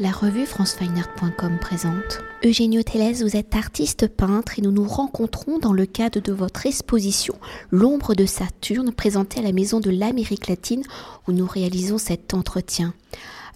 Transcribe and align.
La 0.00 0.12
revue 0.12 0.46
francefineart.com 0.46 1.58
présente. 1.60 2.20
Eugenio 2.44 2.84
Tellez, 2.84 3.14
vous 3.14 3.36
êtes 3.36 3.56
artiste 3.56 4.06
peintre 4.06 4.56
et 4.56 4.62
nous 4.62 4.70
nous 4.70 4.86
rencontrons 4.86 5.58
dans 5.58 5.72
le 5.72 5.86
cadre 5.86 6.20
de 6.20 6.32
votre 6.32 6.66
exposition 6.66 7.34
L'ombre 7.72 8.14
de 8.14 8.24
Saturne 8.24 8.92
présentée 8.92 9.40
à 9.40 9.42
la 9.42 9.50
Maison 9.50 9.80
de 9.80 9.90
l'Amérique 9.90 10.46
latine 10.46 10.84
où 11.26 11.32
nous 11.32 11.48
réalisons 11.48 11.98
cet 11.98 12.32
entretien. 12.32 12.94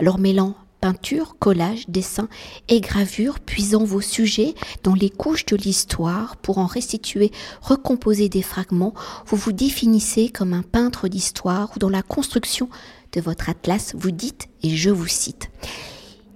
Alors 0.00 0.18
mêlant 0.18 0.56
peinture, 0.80 1.36
collage, 1.38 1.84
dessin 1.86 2.28
et 2.68 2.80
gravure, 2.80 3.38
puisant 3.38 3.84
vos 3.84 4.00
sujets 4.00 4.56
dans 4.82 4.94
les 4.94 5.10
couches 5.10 5.46
de 5.46 5.54
l'histoire 5.54 6.36
pour 6.38 6.58
en 6.58 6.66
restituer, 6.66 7.30
recomposer 7.60 8.28
des 8.28 8.42
fragments, 8.42 8.94
vous 9.26 9.36
vous 9.36 9.52
définissez 9.52 10.28
comme 10.28 10.54
un 10.54 10.62
peintre 10.62 11.06
d'histoire 11.06 11.70
ou 11.76 11.78
dans 11.78 11.88
la 11.88 12.02
construction 12.02 12.68
de 13.12 13.20
votre 13.20 13.48
atlas, 13.48 13.94
vous 13.94 14.10
dites, 14.10 14.48
et 14.64 14.70
je 14.70 14.90
vous 14.90 15.06
cite, 15.06 15.50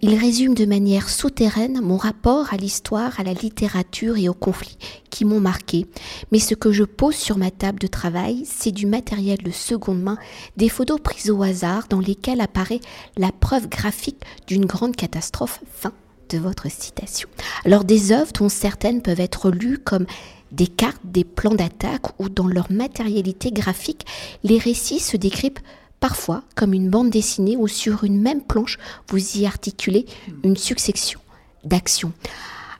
il 0.09 0.17
résume 0.17 0.55
de 0.55 0.67
manière 0.67 1.09
souterraine 1.09 1.81
mon 1.83 1.97
rapport 1.97 2.53
à 2.53 2.57
l'histoire, 2.57 3.19
à 3.19 3.25
la 3.25 3.33
littérature 3.33 4.17
et 4.17 4.29
aux 4.29 4.35
conflits 4.35 4.79
qui 5.11 5.25
m'ont 5.25 5.41
marqué. 5.41 5.87
Mais 6.31 6.39
ce 6.39 6.55
que 6.55 6.71
je 6.71 6.85
pose 6.85 7.17
sur 7.17 7.39
ma 7.39 7.51
table 7.51 7.81
de 7.81 7.89
travail, 7.89 8.45
c'est 8.45 8.71
du 8.71 8.87
matériel 8.87 9.39
de 9.39 9.51
seconde 9.51 10.01
main, 10.01 10.17
des 10.57 10.69
photos 10.69 11.01
prises 11.01 11.29
au 11.29 11.43
hasard 11.43 11.89
dans 11.91 11.99
lesquelles 11.99 12.41
apparaît 12.41 12.79
la 13.17 13.33
preuve 13.33 13.69
graphique 13.69 14.23
d'une 14.47 14.65
grande 14.65 14.95
catastrophe. 14.95 15.61
Fin 15.73 15.93
de 16.29 16.39
votre 16.39 16.71
citation. 16.71 17.29
Alors 17.65 17.83
des 17.83 18.13
œuvres 18.13 18.33
dont 18.33 18.49
certaines 18.49 19.03
peuvent 19.03 19.19
être 19.19 19.51
lues 19.51 19.79
comme 19.79 20.07
des 20.53 20.69
cartes, 20.69 21.03
des 21.03 21.25
plans 21.25 21.55
d'attaque 21.55 22.21
ou 22.21 22.29
dans 22.29 22.47
leur 22.47 22.71
matérialité 22.71 23.51
graphique, 23.51 24.07
les 24.45 24.59
récits 24.59 25.01
se 25.01 25.17
décryptent 25.17 25.65
parfois 26.01 26.43
comme 26.55 26.73
une 26.73 26.91
bande 26.91 27.11
dessinée 27.11 27.57
où 27.57 27.69
sur 27.69 28.05
une 28.05 28.21
même 28.21 28.43
planche, 28.43 28.79
vous 29.09 29.39
y 29.39 29.47
articulez 29.47 30.07
une 30.45 30.57
succession 30.57 31.21
d'actions. 31.65 32.13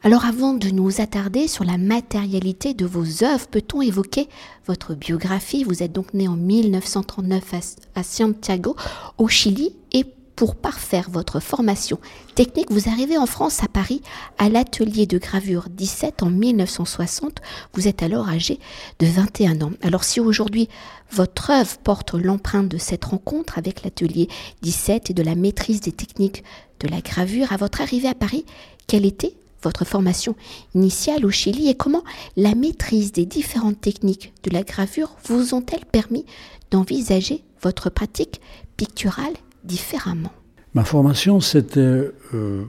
Alors 0.03 0.25
avant 0.25 0.55
de 0.55 0.69
nous 0.69 1.01
attarder 1.01 1.49
sur 1.49 1.65
la 1.65 1.79
matérialité 1.79 2.75
de 2.75 2.87
vos 2.87 3.25
œuvres, 3.25 3.49
peut-on 3.49 3.83
évoquer 3.83 4.29
votre 4.67 4.95
biographie? 4.95 5.65
Vous 5.65 5.83
êtes 5.83 5.93
donc 5.93 6.15
né 6.15 6.29
en 6.29 6.37
1939 6.37 7.55
à, 7.97 8.03
Santiago, 8.05 8.77
au 9.19 9.27
Chili, 9.27 9.75
et 9.91 10.05
pour 10.37 10.55
parfaire 10.55 11.09
votre 11.11 11.41
formation 11.41 11.99
technique, 12.35 12.71
vous 12.71 12.91
arrivez 12.91 13.17
en 13.17 13.25
France 13.25 13.63
à 13.63 13.69
Paris 13.69 14.03
à 14.37 14.51
l'atelier 14.51 15.07
de 15.07 15.17
gravure 15.17 15.69
17 15.71 16.23
en 16.23 16.31
1960. 16.31 17.41
Vous 17.73 17.89
êtes 17.89 18.03
alors 18.03 18.29
âgé 18.29 18.61
de 18.99 19.07
21 19.07 19.63
ans. 19.63 19.73
Alors 19.83 20.05
si 20.05 20.21
aujourd'hui 20.21 20.69
votre 21.11 21.51
œuvre 21.51 21.79
porte 21.83 22.13
l'empreinte 22.13 22.69
de 22.69 22.77
cette 22.77 23.07
rencontre 23.07 23.57
avec 23.57 23.83
l'atelier 23.83 24.29
17 24.61 25.11
et 25.11 25.15
de 25.15 25.23
la 25.23 25.35
maîtrise 25.35 25.81
des 25.81 25.93
techniques 25.93 26.45
de 26.81 26.89
la 26.89 27.01
gravure, 27.01 27.53
à 27.53 27.57
votre 27.57 27.81
arrivée 27.81 28.09
à 28.09 28.15
Paris, 28.15 28.45
quelle 28.87 29.07
était 29.07 29.35
votre 29.63 29.87
formation 29.87 30.37
initiale 30.75 31.25
au 31.25 31.31
Chili 31.31 31.71
et 31.71 31.75
comment 31.75 32.05
la 32.37 32.55
maîtrise 32.55 33.11
des 33.11 33.25
différentes 33.25 33.81
techniques 33.81 34.35
de 34.43 34.51
la 34.51 34.63
gravure 34.63 35.17
vous 35.25 35.55
ont-elles 35.55 35.87
permis 35.87 36.27
d'envisager 36.71 37.43
votre 37.63 37.89
pratique 37.89 38.43
picturale 38.77 39.33
différemment 39.67 40.33
Ma 40.75 40.85
formation, 40.85 41.41
c'était... 41.41 42.11
Euh, 42.35 42.65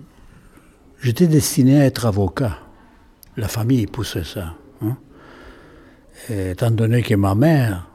j'étais 1.02 1.28
destiné 1.28 1.82
à 1.82 1.86
être 1.86 2.06
avocat. 2.06 2.58
La 3.36 3.48
famille 3.48 3.86
poussait 3.86 4.24
ça. 4.24 4.56
Hein. 4.82 4.98
étant 6.30 6.72
donné 6.72 7.04
que 7.04 7.16
ma 7.16 7.36
mère 7.36 7.90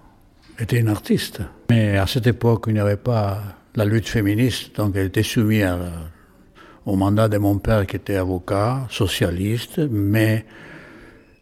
était 0.59 0.79
une 0.79 0.89
artiste. 0.89 1.41
Mais 1.71 1.97
à 1.97 2.07
cette 2.07 2.27
époque, 2.27 2.65
il 2.67 2.75
n'y 2.75 2.81
avait 2.81 2.97
pas 2.97 3.43
la 3.75 3.85
lutte 3.85 4.09
féministe, 4.09 4.77
donc 4.77 4.95
elle 4.97 5.07
était 5.07 5.23
soumise 5.23 5.67
au 6.85 6.97
mandat 6.97 7.29
de 7.29 7.39
mon 7.39 7.59
père 7.59 7.87
qui 7.87 7.97
était 7.97 8.17
avocat, 8.17 8.87
socialiste, 8.91 9.79
mais 9.91 10.45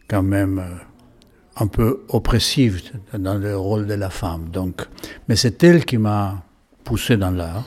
quand 0.08 0.22
même 0.22 0.58
euh, 0.58 1.62
un 1.62 1.66
peu 1.66 2.04
oppressive 2.08 2.82
dans 3.16 3.34
le 3.34 3.56
rôle 3.56 3.86
de 3.86 3.94
la 3.94 4.10
femme. 4.10 4.48
Donc, 4.50 4.86
mais 5.28 5.36
c'est 5.36 5.62
elle 5.64 5.84
qui 5.84 5.98
m'a 5.98 6.44
poussé 6.84 7.16
dans 7.16 7.30
l'art. 7.30 7.64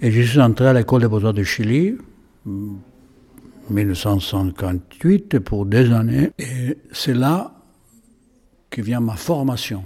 Et 0.00 0.10
je 0.10 0.22
suis 0.22 0.40
entré 0.40 0.66
à 0.66 0.72
l'école 0.72 1.02
des 1.02 1.08
beaux-arts 1.08 1.34
de 1.34 1.42
Chili, 1.42 1.96
1958, 3.70 5.40
pour 5.40 5.66
des 5.66 5.92
années. 5.92 6.30
Et 6.38 6.78
c'est 6.92 7.14
là 7.14 7.52
que 8.70 8.80
vient 8.80 9.00
ma 9.00 9.16
formation. 9.16 9.84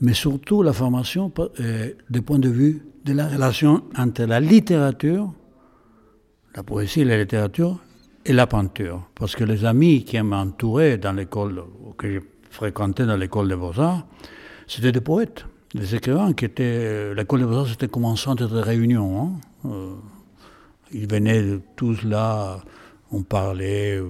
Mais 0.00 0.14
surtout 0.14 0.62
la 0.62 0.72
formation 0.72 1.32
euh, 1.60 1.90
du 2.10 2.22
point 2.22 2.38
de 2.38 2.48
vue 2.48 2.82
de 3.04 3.12
la 3.12 3.28
relation 3.28 3.82
entre 3.96 4.24
la 4.24 4.40
littérature, 4.40 5.32
la 6.54 6.62
poésie, 6.62 7.04
la 7.04 7.18
littérature 7.18 7.78
et 8.24 8.32
la 8.32 8.46
peinture. 8.46 9.08
Parce 9.14 9.34
que 9.34 9.44
les 9.44 9.64
amis 9.64 10.04
qui 10.04 10.20
m'entouraient 10.20 10.98
dans 10.98 11.12
l'école, 11.12 11.64
que 11.98 12.10
j'ai 12.10 12.20
fréquenté 12.50 13.06
dans 13.06 13.16
l'école 13.16 13.48
des 13.48 13.56
beaux-arts, 13.56 14.06
c'était 14.66 14.92
des 14.92 15.00
poètes 15.00 15.46
les 15.74 15.94
écrivains 15.94 16.32
qui 16.32 16.44
étaient. 16.44 17.14
L'école 17.14 17.40
des 17.40 17.46
beaux-arts, 17.46 17.68
c'était 17.68 17.88
comme 17.88 18.04
un 18.04 18.16
centre 18.16 18.46
de 18.46 18.58
réunion. 18.58 19.22
Hein. 19.64 19.68
Euh, 19.68 19.94
ils 20.92 21.10
venaient 21.10 21.60
tous 21.76 22.02
là, 22.02 22.60
on 23.10 23.22
parlait, 23.22 24.02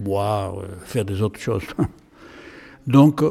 boire, 0.00 0.56
faire 0.84 1.04
des 1.04 1.20
autres 1.20 1.40
choses. 1.40 1.64
Donc, 2.86 3.22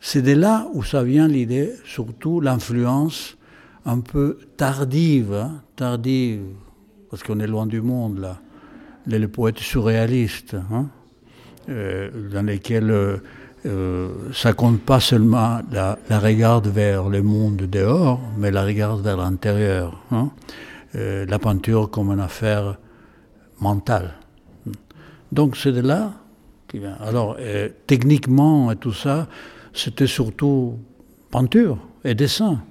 c'est 0.00 0.22
de 0.22 0.32
là 0.32 0.66
où 0.74 0.82
ça 0.82 1.04
vient 1.04 1.28
l'idée, 1.28 1.72
surtout 1.84 2.40
l'influence 2.40 3.36
un 3.84 4.00
peu 4.00 4.38
tardive, 4.56 5.32
hein, 5.32 5.62
tardive, 5.76 6.42
parce 7.08 7.22
qu'on 7.22 7.38
est 7.38 7.46
loin 7.46 7.66
du 7.66 7.80
monde 7.80 8.18
là, 8.18 8.40
les, 9.06 9.28
poètes 9.28 9.58
surréalistes, 9.58 10.56
hein, 10.72 10.88
euh, 11.68 12.30
dans 12.32 12.44
lesquels. 12.44 12.90
Euh, 12.90 13.18
euh, 13.64 14.08
ça 14.32 14.52
compte 14.54 14.80
pas 14.80 14.98
seulement 14.98 15.60
la, 15.70 15.96
la, 16.08 16.18
regarde 16.18 16.66
vers 16.66 17.08
le 17.08 17.22
monde 17.22 17.58
dehors, 17.58 18.20
mais 18.36 18.50
la 18.50 18.64
regarde 18.64 19.02
vers 19.02 19.16
l'intérieur. 19.16 20.02
Hein. 20.10 20.30
Euh, 20.96 21.24
la 21.26 21.38
peinture 21.38 21.88
comme 21.88 22.10
une 22.10 22.20
affaire 22.20 22.78
mentale. 23.60 24.14
Donc 25.30 25.56
c'est 25.56 25.70
de 25.70 25.80
là 25.80 26.12
qui 26.66 26.80
vient. 26.80 26.96
Alors 27.00 27.36
euh, 27.38 27.68
techniquement 27.86 28.72
et 28.72 28.76
tout 28.76 28.92
ça, 28.92 29.28
c'était 29.72 30.08
surtout 30.08 30.78
peinture 31.30 31.78
et 32.04 32.14
dessin. 32.14 32.62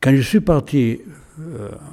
Quand 0.00 0.14
je 0.14 0.22
suis 0.22 0.40
parti 0.40 1.00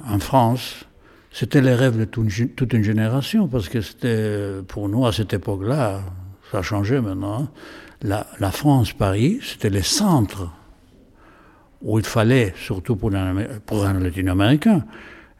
en 0.08 0.18
France, 0.18 0.86
c'était 1.30 1.60
les 1.60 1.74
rêves 1.74 1.98
de 1.98 2.04
toute 2.04 2.72
une 2.72 2.82
génération, 2.82 3.46
parce 3.46 3.68
que 3.68 3.80
c'était 3.80 4.62
pour 4.66 4.88
nous 4.88 5.06
à 5.06 5.12
cette 5.12 5.34
époque-là, 5.34 6.00
ça 6.50 6.58
a 6.58 6.62
changé 6.62 7.00
maintenant. 7.00 7.42
Hein 7.42 7.48
la, 8.06 8.50
France, 8.50 8.92
Paris, 8.92 9.40
c'était 9.42 9.70
le 9.70 9.82
centre 9.82 10.50
où 11.82 11.98
il 11.98 12.04
fallait, 12.04 12.54
surtout 12.56 12.96
pour 12.96 13.14
un, 13.14 14.00
latino-américain, 14.00 14.84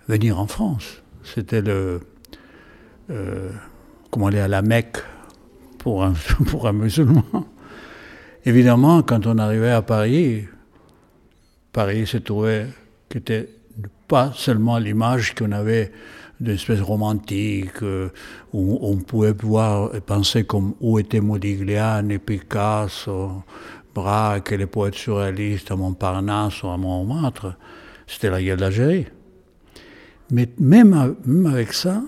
venir 0.09 0.39
en 0.39 0.47
France. 0.47 1.03
C'était 1.23 1.63
le. 1.63 2.01
Euh, 3.11 3.51
comment 4.11 4.27
aller 4.27 4.41
à 4.41 4.49
la 4.49 4.63
Mecque 4.63 4.99
pour 5.79 6.05
un, 6.05 6.15
pour 6.47 6.67
un 6.67 6.73
musulman. 6.73 7.25
Évidemment, 8.45 9.03
quand 9.03 9.27
on 9.27 9.39
arrivait 9.39 9.71
à 9.71 9.83
Paris, 9.83 10.47
Paris 11.73 12.07
se 12.07 12.19
trouvait 12.19 12.69
qui 13.09 13.19
était 13.19 13.49
pas 14.09 14.33
seulement 14.35 14.79
l'image 14.79 15.35
qu'on 15.35 15.53
avait 15.53 15.93
d'espèce 16.41 16.81
romantique, 16.81 17.83
euh, 17.83 18.09
où 18.53 18.79
on 18.83 18.97
pouvait 18.97 19.33
voir 19.33 19.95
et 19.95 20.01
penser 20.01 20.45
comme 20.45 20.75
où 20.81 20.99
étaient 20.99 21.21
Modigliani, 21.21 22.19
Picasso, 22.19 23.43
Braque 23.95 24.53
et 24.53 24.57
les 24.57 24.67
poètes 24.67 24.95
surréalistes 24.95 25.71
à 25.71 25.77
Montparnasse 25.77 26.63
ou 26.63 26.69
à 26.69 26.77
Montmartre. 26.77 27.57
C'était 28.07 28.31
la 28.31 28.43
guerre 28.43 28.59
d'Algérie. 28.59 29.07
Mais 30.31 30.49
même, 30.59 31.15
même, 31.25 31.47
avec 31.47 31.73
ça, 31.73 32.03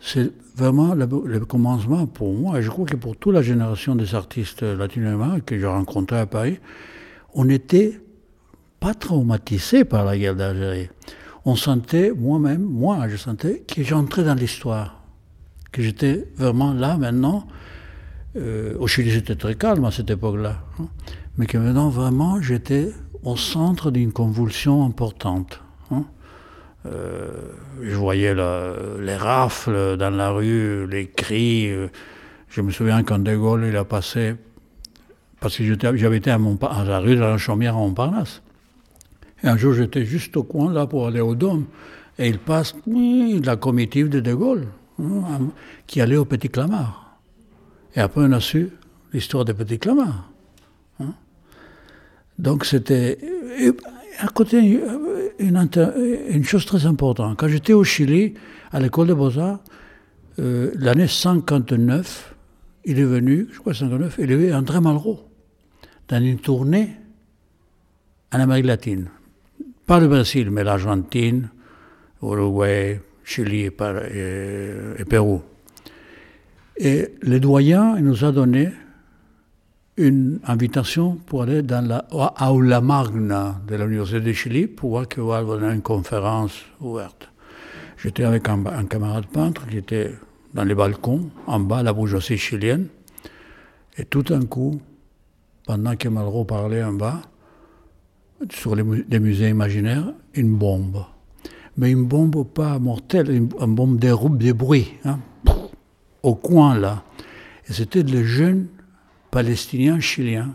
c'est 0.00 0.32
vraiment 0.56 0.94
le, 0.94 1.06
le, 1.24 1.40
commencement 1.40 2.06
pour 2.06 2.32
moi, 2.32 2.58
et 2.58 2.62
je 2.62 2.70
crois 2.70 2.86
que 2.86 2.96
pour 2.96 3.16
toute 3.16 3.34
la 3.34 3.42
génération 3.42 3.94
des 3.94 4.14
artistes 4.14 4.62
latino-américains 4.62 5.40
que 5.40 5.58
j'ai 5.58 5.66
rencontrés 5.66 6.18
à 6.18 6.26
Paris, 6.26 6.58
on 7.34 7.44
n'était 7.44 8.00
pas 8.80 8.94
traumatisés 8.94 9.84
par 9.84 10.04
la 10.04 10.16
guerre 10.16 10.36
d'Algérie 10.36 10.88
on 11.46 11.54
sentait, 11.54 12.10
moi-même, 12.10 12.60
moi, 12.60 13.08
je 13.08 13.16
sentais 13.16 13.60
que 13.60 13.84
j'entrais 13.84 14.24
dans 14.24 14.34
l'histoire, 14.34 15.00
que 15.70 15.80
j'étais 15.80 16.26
vraiment 16.36 16.74
là 16.74 16.96
maintenant. 16.96 17.46
Euh, 18.36 18.74
au 18.80 18.88
Chili, 18.88 19.12
c'était 19.12 19.36
très 19.36 19.54
calme 19.54 19.84
à 19.84 19.92
cette 19.92 20.10
époque-là, 20.10 20.58
hein. 20.80 20.88
mais 21.38 21.46
que 21.46 21.56
maintenant, 21.56 21.88
vraiment, 21.88 22.42
j'étais 22.42 22.90
au 23.22 23.36
centre 23.36 23.92
d'une 23.92 24.12
convulsion 24.12 24.84
importante. 24.84 25.62
Hein. 25.92 26.04
Euh, 26.84 27.30
je 27.80 27.94
voyais 27.94 28.34
les 28.34 29.16
rafles 29.16 29.96
dans 29.98 30.10
la 30.10 30.30
rue, 30.30 30.88
les 30.88 31.06
cris. 31.06 31.70
Euh, 31.70 31.86
je 32.48 32.60
me 32.60 32.72
souviens 32.72 33.04
quand 33.04 33.20
De 33.20 33.36
Gaulle 33.36 33.66
il 33.68 33.76
a 33.76 33.84
passé, 33.84 34.34
parce 35.38 35.56
que 35.56 35.64
j'avais 35.94 36.16
été 36.16 36.32
à, 36.32 36.40
à, 36.62 36.84
la 36.84 36.98
rue 36.98 37.14
de 37.14 37.20
la 37.20 37.38
Chaumière 37.38 37.76
à 37.76 37.78
Montparnasse. 37.78 38.42
Et 39.42 39.48
un 39.48 39.56
jour, 39.56 39.74
j'étais 39.74 40.04
juste 40.04 40.36
au 40.36 40.42
coin 40.42 40.72
là 40.72 40.86
pour 40.86 41.06
aller 41.06 41.20
au 41.20 41.34
Dôme. 41.34 41.66
Et 42.18 42.28
il 42.28 42.38
passe 42.38 42.74
la 42.86 43.56
comitive 43.56 44.08
de 44.08 44.20
De 44.20 44.32
Gaulle, 44.32 44.68
hein, 44.98 45.48
qui 45.86 46.00
allait 46.00 46.16
au 46.16 46.24
Petit 46.24 46.48
Clamart. 46.48 47.18
Et 47.94 48.00
après, 48.00 48.22
on 48.24 48.32
a 48.32 48.40
su 48.40 48.70
l'histoire 49.12 49.44
des 49.44 49.54
Petit 49.54 49.78
Clamart. 49.78 50.30
Hein. 51.00 51.14
Donc, 52.38 52.64
c'était. 52.64 53.18
À 54.18 54.28
côté, 54.28 54.80
une, 55.38 56.44
chose 56.44 56.64
très 56.64 56.86
importante. 56.86 57.36
Quand 57.38 57.48
j'étais 57.48 57.74
au 57.74 57.84
Chili, 57.84 58.32
à 58.72 58.80
l'école 58.80 59.08
de 59.08 59.14
Beaux-Arts, 59.14 59.60
euh, 60.38 60.70
l'année 60.74 61.06
59, 61.06 62.34
il 62.86 62.98
est 62.98 63.04
venu, 63.04 63.48
je 63.52 63.58
crois 63.58 63.74
59, 63.74 64.16
il 64.18 64.30
est 64.30 64.36
venu 64.36 64.54
André 64.54 64.80
Malraux 64.80 65.28
dans 66.08 66.22
une 66.22 66.38
tournée 66.38 66.96
en 68.32 68.40
Amérique 68.40 68.66
latine. 68.66 69.08
Pas 69.86 70.00
le 70.00 70.08
Brésil, 70.08 70.50
mais 70.50 70.64
l'Argentine, 70.64 71.48
Uruguay, 72.20 73.00
Chili 73.24 73.60
et, 73.60 73.72
et, 74.98 75.04
Pérou. 75.04 75.42
Et 76.76 77.14
le 77.22 77.38
doyen 77.38 77.96
nous 78.00 78.24
a 78.24 78.32
donné 78.32 78.72
une 79.96 80.40
invitation 80.44 81.14
pour 81.14 81.44
aller 81.44 81.62
dans 81.62 81.86
la 81.86 82.04
aula 82.50 82.80
magna 82.80 83.60
de 83.66 83.76
l'Université 83.76 84.20
de 84.20 84.32
Chili 84.32 84.66
pour 84.66 84.90
voir 84.90 85.08
qu'il 85.08 85.22
va 85.22 85.42
donner 85.42 85.72
une 85.72 85.82
conférence 85.82 86.64
ouverte. 86.80 87.28
J'étais 87.96 88.24
avec 88.24 88.48
un, 88.48 88.66
un, 88.66 88.84
camarade 88.86 89.26
peintre 89.26 89.66
qui 89.68 89.78
était 89.78 90.12
dans 90.52 90.64
les 90.64 90.74
balcons, 90.74 91.30
en 91.46 91.60
bas, 91.60 91.84
la 91.84 91.92
bourgeoisie 91.92 92.38
chilienne. 92.38 92.88
Et 93.96 94.04
tout 94.04 94.22
d'un 94.22 94.44
coup, 94.46 94.80
pendant 95.64 95.94
que 95.96 96.08
Malraux 96.08 96.44
parlait 96.44 96.82
en 96.82 96.92
bas, 96.92 97.22
sur 98.50 98.74
les, 98.74 98.82
musées 98.82 99.48
imaginaires, 99.48 100.12
une 100.34 100.56
bombe. 100.56 101.04
Mais 101.76 101.90
une 101.90 102.06
bombe 102.06 102.46
pas 102.46 102.78
mortelle, 102.78 103.30
une, 103.30 103.48
bombe 103.48 103.98
de, 103.98 104.08
de 104.08 104.52
bruit, 104.52 104.94
hein, 105.04 105.18
au 106.22 106.34
coin 106.34 106.78
là. 106.78 107.04
Et 107.68 107.72
c'était 107.72 108.02
les 108.02 108.24
jeunes 108.24 108.68
palestiniens 109.30 110.00
chiliens, 110.00 110.54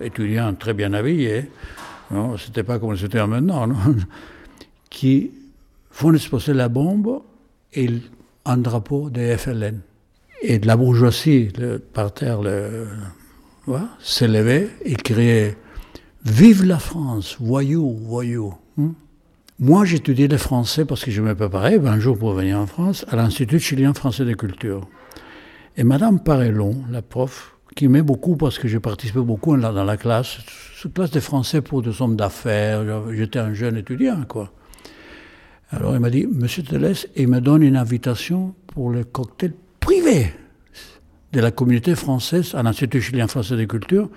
étudiants 0.00 0.54
très 0.54 0.74
bien 0.74 0.92
habillés, 0.92 1.50
c'était 2.38 2.62
pas 2.62 2.78
comme 2.78 2.96
c'était 2.96 3.26
maintenant, 3.26 3.66
non 3.66 3.76
qui 4.90 5.32
font 5.90 6.14
exposer 6.14 6.54
la 6.54 6.68
bombe 6.68 7.22
et 7.72 7.88
un 8.44 8.56
drapeau 8.56 9.10
de 9.10 9.36
FLN. 9.36 9.80
Et 10.42 10.58
de 10.58 10.66
la 10.66 10.76
bourgeoisie, 10.76 11.48
par 11.92 12.12
terre, 12.12 12.42
le, 12.42 12.86
s'élevait 14.00 14.68
et 14.84 14.94
criait 14.94 15.56
Vive 16.24 16.64
la 16.64 16.78
France, 16.78 17.36
voyou, 17.38 17.98
voyou. 18.00 18.54
Hmm? 18.78 18.92
Moi, 19.58 19.84
j'étudiais 19.84 20.26
le 20.26 20.38
français 20.38 20.86
parce 20.86 21.04
que 21.04 21.10
je 21.10 21.20
me 21.20 21.34
préparais 21.34 21.78
un 21.86 22.00
jour 22.00 22.16
pour 22.16 22.32
venir 22.32 22.58
en 22.58 22.66
France 22.66 23.04
à 23.10 23.16
l'Institut 23.16 23.60
chilien 23.60 23.92
français 23.92 24.24
de 24.24 24.32
culture. 24.32 24.88
Et 25.76 25.84
Madame 25.84 26.18
Parellon, 26.20 26.82
la 26.90 27.02
prof, 27.02 27.54
qui 27.76 27.88
m'aimait 27.88 28.02
beaucoup 28.02 28.36
parce 28.36 28.58
que 28.58 28.68
j'ai 28.68 28.80
participé 28.80 29.20
beaucoup 29.20 29.54
dans 29.54 29.84
la 29.84 29.96
classe, 29.98 30.38
classe 30.94 31.10
de 31.10 31.20
français 31.20 31.60
pour 31.60 31.82
des 31.82 32.00
hommes 32.00 32.16
d'affaires, 32.16 32.82
j'étais 33.12 33.38
un 33.38 33.52
jeune 33.52 33.76
étudiant, 33.76 34.22
quoi. 34.26 34.50
Alors 35.70 35.94
il 35.94 36.00
m'a 36.00 36.08
dit, 36.08 36.26
Monsieur 36.26 36.62
Télès, 36.62 37.06
il 37.16 37.28
me 37.28 37.40
donne 37.40 37.62
une 37.62 37.76
invitation 37.76 38.54
pour 38.68 38.90
le 38.90 39.04
cocktail 39.04 39.52
privé 39.78 40.32
de 41.32 41.40
la 41.40 41.50
communauté 41.50 41.94
française 41.94 42.54
à 42.54 42.62
l'Institut 42.62 43.02
chilien 43.02 43.26
français 43.26 43.56
de 43.56 43.64
culture 43.64 44.08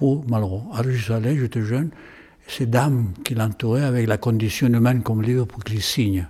pour 0.00 0.26
Malraux. 0.26 0.62
Suis 0.98 1.12
allé, 1.12 1.36
j'étais 1.36 1.60
jeune, 1.60 1.90
ces 2.48 2.64
dames 2.64 3.12
qui 3.22 3.34
l'entouraient 3.34 3.84
avec 3.84 4.08
la 4.08 4.16
condition 4.16 4.66
humaine 4.68 5.02
comme 5.02 5.20
livre 5.20 5.44
pour 5.44 5.62
qu'il 5.62 5.82
signe. 5.82 6.26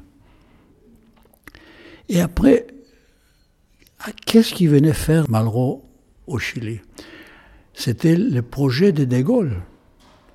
Et 2.08 2.20
après, 2.20 2.66
qu'est-ce 4.26 4.54
qu'il 4.54 4.70
venait 4.70 4.92
faire 4.92 5.30
Malraux 5.30 5.84
au 6.26 6.40
Chili? 6.40 6.80
C'était 7.72 8.16
le 8.16 8.42
projet 8.42 8.90
de 8.90 9.04
De 9.04 9.20
Gaulle. 9.20 9.62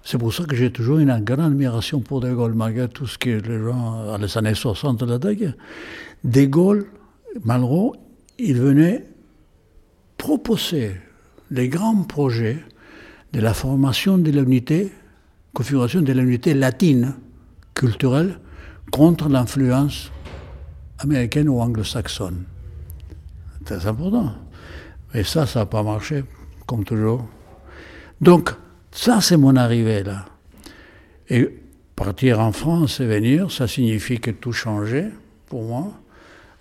C'est 0.02 0.18
pour 0.18 0.34
ça 0.34 0.46
que 0.46 0.56
j'ai 0.56 0.72
toujours 0.72 1.00
une 1.00 1.20
grande 1.20 1.42
admiration 1.42 2.00
pour 2.00 2.22
De 2.22 2.32
Gaulle, 2.32 2.54
malgré 2.54 2.88
tout 2.88 3.06
ce 3.06 3.18
que 3.18 3.32
les 3.32 3.60
gens, 3.60 4.06
dans 4.06 4.18
les 4.18 4.38
années 4.38 4.56
60 4.56 5.04
de 5.04 5.28
la 5.28 5.36
guerre. 5.36 5.56
De 6.24 6.46
Gaulle, 6.46 6.86
Malraux, 7.44 7.98
il 8.40 8.62
venait 8.62 9.06
proposer 10.18 10.96
les 11.52 11.68
grands 11.68 12.04
projets 12.04 12.64
de 13.36 13.42
la 13.42 13.54
formation 13.54 14.18
de 14.18 14.32
l'unité, 14.32 14.94
configuration 15.54 16.02
de 16.02 16.14
l'unité 16.14 16.54
latine 16.54 17.16
culturelle 17.74 18.40
contre 18.92 19.28
l'influence 19.28 20.10
américaine 21.00 21.50
ou 21.50 21.60
anglo-saxonne. 21.60 22.46
Très 23.66 23.86
important. 23.88 24.34
Et 25.14 25.26
ça, 25.26 25.46
ça 25.46 25.60
n'a 25.60 25.66
pas 25.66 25.84
marché, 25.84 26.24
comme 26.66 26.86
toujours. 26.86 27.28
Donc, 28.22 28.52
ça, 28.92 29.20
c'est 29.20 29.36
mon 29.36 29.58
arrivée 29.58 30.04
là. 30.04 30.26
Et 31.30 31.50
partir 31.94 32.40
en 32.40 32.54
France 32.54 33.02
et 33.02 33.06
venir, 33.06 33.52
ça 33.52 33.68
signifie 33.68 34.22
que 34.22 34.32
tout 34.32 34.54
changeait 34.54 35.12
pour 35.48 35.64
moi. 35.64 35.92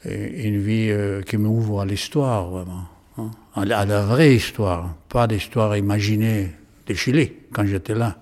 Une 0.04 0.58
vie 0.58 0.90
euh, 0.90 1.22
qui 1.22 1.36
m'ouvre 1.36 1.82
à 1.82 1.86
l'histoire, 1.86 2.50
vraiment. 2.50 2.84
Hein, 3.16 3.30
à 3.54 3.64
la 3.64 4.02
vraie 4.02 4.34
histoire, 4.34 4.96
pas 5.08 5.28
l'histoire 5.28 5.76
imaginée 5.76 6.50
de 6.86 6.94
Chili, 6.94 7.32
quand 7.52 7.64
j'étais 7.66 7.94
là. 7.94 8.18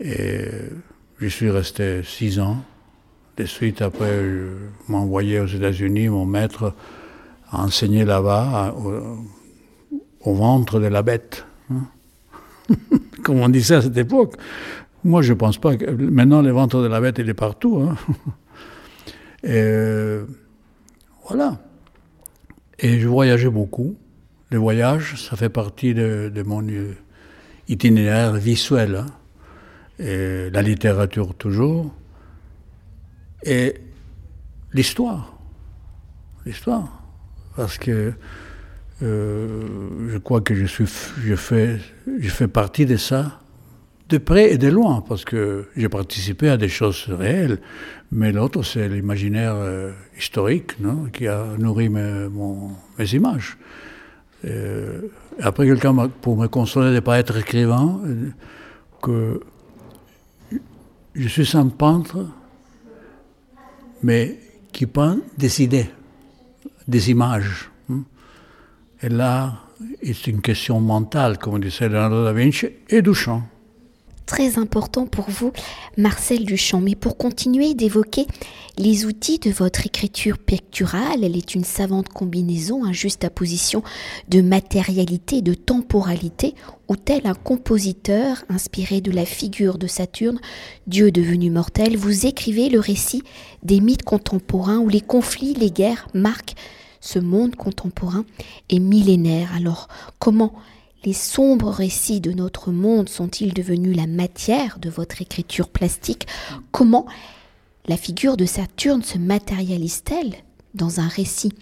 Et 0.00 0.46
je 1.18 1.26
suis 1.26 1.50
resté 1.50 2.02
six 2.04 2.38
ans. 2.38 2.58
De 3.36 3.44
suite, 3.44 3.82
après, 3.82 4.22
je 4.22 4.52
m'envoyais 4.88 5.40
aux 5.40 5.46
États-Unis, 5.46 6.08
mon 6.08 6.26
maître 6.26 6.74
a 7.50 7.62
enseigné 7.62 8.04
là-bas, 8.04 8.74
au, 10.20 10.34
ventre 10.34 10.80
de 10.80 10.86
la 10.86 11.02
bête. 11.02 11.46
Hein. 11.70 11.86
Comme 13.22 13.40
on 13.40 13.48
disait 13.48 13.76
à 13.76 13.82
cette 13.82 13.96
époque. 13.96 14.34
Moi, 15.04 15.22
je 15.22 15.32
pense 15.32 15.58
pas 15.58 15.76
que. 15.76 15.90
Maintenant, 15.90 16.42
le 16.42 16.50
ventre 16.50 16.82
de 16.82 16.88
la 16.88 17.00
bête, 17.00 17.18
il 17.18 17.28
est 17.28 17.34
partout. 17.34 17.78
Hein. 17.78 17.96
Et 19.44 19.50
euh, 19.52 20.24
voilà. 21.28 21.58
Et 22.80 22.98
je 22.98 23.08
voyageais 23.08 23.50
beaucoup. 23.50 23.96
Le 24.50 24.58
voyage, 24.58 25.28
ça 25.28 25.36
fait 25.36 25.48
partie 25.48 25.94
de, 25.94 26.42
mon 26.44 26.62
itinéraire 27.68 28.34
visuel. 28.34 28.96
Hein. 28.96 29.06
Et 29.98 30.50
la 30.50 30.62
littérature 30.62 31.34
toujours. 31.34 31.94
Et 33.44 33.74
l'histoire. 34.72 35.38
L'histoire. 36.46 37.02
Parce 37.56 37.78
que 37.78 38.12
euh, 39.02 39.66
je 40.10 40.18
crois 40.18 40.40
que 40.40 40.54
je, 40.54 40.66
suis, 40.66 40.86
je, 41.24 41.34
fais, 41.34 41.78
je 42.18 42.28
fais 42.28 42.48
partie 42.48 42.86
de 42.86 42.96
ça 42.96 43.40
de 44.08 44.18
près 44.18 44.52
et 44.52 44.58
de 44.58 44.68
loin, 44.68 45.04
parce 45.06 45.24
que 45.24 45.66
j'ai 45.76 45.88
participé 45.88 46.48
à 46.48 46.56
des 46.56 46.68
choses 46.68 47.04
réelles, 47.08 47.58
mais 48.10 48.32
l'autre, 48.32 48.62
c'est 48.62 48.88
l'imaginaire 48.88 49.54
euh, 49.54 49.92
historique 50.16 50.80
non, 50.80 51.04
qui 51.12 51.28
a 51.28 51.44
nourri 51.58 51.90
mes, 51.90 52.26
mes 52.98 53.14
images. 53.14 53.58
Euh, 54.44 55.02
après, 55.40 55.66
quelqu'un, 55.66 55.94
pour 56.08 56.36
me 56.36 56.46
consoler 56.46 56.90
de 56.90 56.94
ne 56.96 57.00
pas 57.00 57.18
être 57.18 57.36
écrivain, 57.36 58.00
euh, 58.04 58.30
que 59.02 59.40
je 61.14 61.28
suis 61.28 61.56
un 61.56 61.68
peintre, 61.68 62.26
mais 64.02 64.38
qui 64.72 64.86
peint 64.86 65.18
des 65.36 65.62
idées, 65.62 65.90
des 66.86 67.10
images. 67.10 67.70
Hein. 67.90 68.02
Et 69.02 69.08
là, 69.08 69.54
c'est 70.02 70.28
une 70.28 70.40
question 70.40 70.80
mentale, 70.80 71.38
comme 71.38 71.60
disait 71.60 71.88
Leonardo 71.88 72.24
da 72.24 72.32
Vinci, 72.32 72.66
et 72.88 73.02
Duchamp 73.02 73.42
très 74.28 74.58
important 74.58 75.06
pour 75.06 75.24
vous, 75.30 75.52
Marcel 75.96 76.44
Duchamp. 76.44 76.80
Mais 76.80 76.94
pour 76.94 77.16
continuer 77.16 77.72
d'évoquer 77.72 78.26
les 78.76 79.06
outils 79.06 79.38
de 79.38 79.50
votre 79.50 79.86
écriture 79.86 80.38
picturale, 80.38 81.24
elle 81.24 81.34
est 81.34 81.54
une 81.54 81.64
savante 81.64 82.10
combinaison, 82.10 82.84
un 82.84 82.92
juste 82.92 83.24
apposition 83.24 83.82
de 84.28 84.42
matérialité 84.42 85.40
de 85.40 85.54
temporalité, 85.54 86.54
où 86.88 86.96
tel 86.96 87.26
un 87.26 87.34
compositeur 87.34 88.44
inspiré 88.50 89.00
de 89.00 89.10
la 89.10 89.24
figure 89.24 89.78
de 89.78 89.86
Saturne, 89.86 90.38
dieu 90.86 91.10
devenu 91.10 91.50
mortel, 91.50 91.96
vous 91.96 92.26
écrivez 92.26 92.68
le 92.68 92.80
récit 92.80 93.22
des 93.62 93.80
mythes 93.80 94.04
contemporains 94.04 94.78
où 94.78 94.90
les 94.90 95.00
conflits, 95.00 95.54
les 95.54 95.70
guerres 95.70 96.06
marquent 96.12 96.54
ce 97.00 97.18
monde 97.18 97.56
contemporain 97.56 98.26
et 98.68 98.78
millénaire. 98.78 99.50
Alors, 99.56 99.88
comment 100.18 100.52
les 101.04 101.12
sombres 101.12 101.70
récits 101.70 102.20
de 102.20 102.32
notre 102.32 102.72
monde 102.72 103.08
sont-ils 103.08 103.54
devenus 103.54 103.96
la 103.96 104.06
matière 104.06 104.78
de 104.78 104.90
votre 104.90 105.22
écriture 105.22 105.68
plastique? 105.68 106.26
Comment 106.72 107.06
la 107.86 107.96
figure 107.96 108.36
de 108.36 108.44
Saturne 108.44 109.02
se 109.02 109.18
matérialise-t-elle 109.18 110.34
dans 110.74 111.00
un 111.00 111.08
récit 111.08 111.52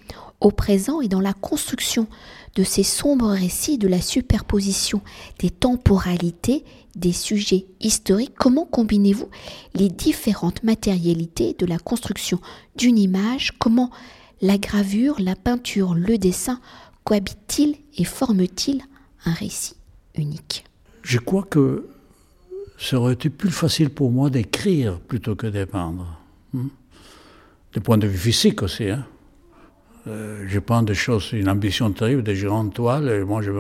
au 0.40 0.50
présent 0.50 1.00
et 1.00 1.08
dans 1.08 1.20
la 1.20 1.32
construction 1.32 2.06
de 2.56 2.64
ces 2.64 2.82
sombres 2.82 3.30
récits 3.30 3.78
de 3.78 3.88
la 3.88 4.00
superposition 4.00 5.00
des 5.38 5.50
temporalités 5.50 6.64
des 6.94 7.12
sujets 7.12 7.66
historiques, 7.80 8.34
comment 8.36 8.64
combinez-vous 8.64 9.28
les 9.74 9.90
différentes 9.90 10.62
matérialités 10.62 11.54
de 11.58 11.66
la 11.66 11.78
construction 11.78 12.40
d'une 12.76 12.98
image? 12.98 13.52
Comment 13.58 13.90
la 14.40 14.56
gravure, 14.56 15.16
la 15.20 15.36
peinture, 15.36 15.94
le 15.94 16.16
dessin 16.16 16.60
cohabitent-ils 17.04 17.76
et 17.98 18.04
forment-ils 18.04 18.82
un 19.26 19.32
récit 19.32 19.76
unique 20.16 20.64
Je 21.02 21.18
crois 21.18 21.42
que 21.42 21.86
ça 22.78 22.98
aurait 22.98 23.14
été 23.14 23.28
plus 23.28 23.50
facile 23.50 23.90
pour 23.90 24.10
moi 24.10 24.30
d'écrire 24.30 24.98
plutôt 25.00 25.34
que 25.34 25.46
de 25.46 25.64
peindre. 25.64 26.18
Hmm? 26.52 26.68
Du 27.72 27.80
point 27.80 27.98
de 27.98 28.06
vue 28.06 28.18
physique 28.18 28.62
aussi. 28.62 28.88
Hein? 28.88 29.06
Euh, 30.08 30.44
je 30.46 30.60
peins 30.60 30.82
des 30.82 30.94
choses, 30.94 31.32
une 31.32 31.48
ambition 31.48 31.90
terrible, 31.90 32.22
des 32.22 32.40
grandes 32.40 32.72
toiles, 32.72 33.08
et 33.08 33.24
moi, 33.24 33.42
je, 33.42 33.50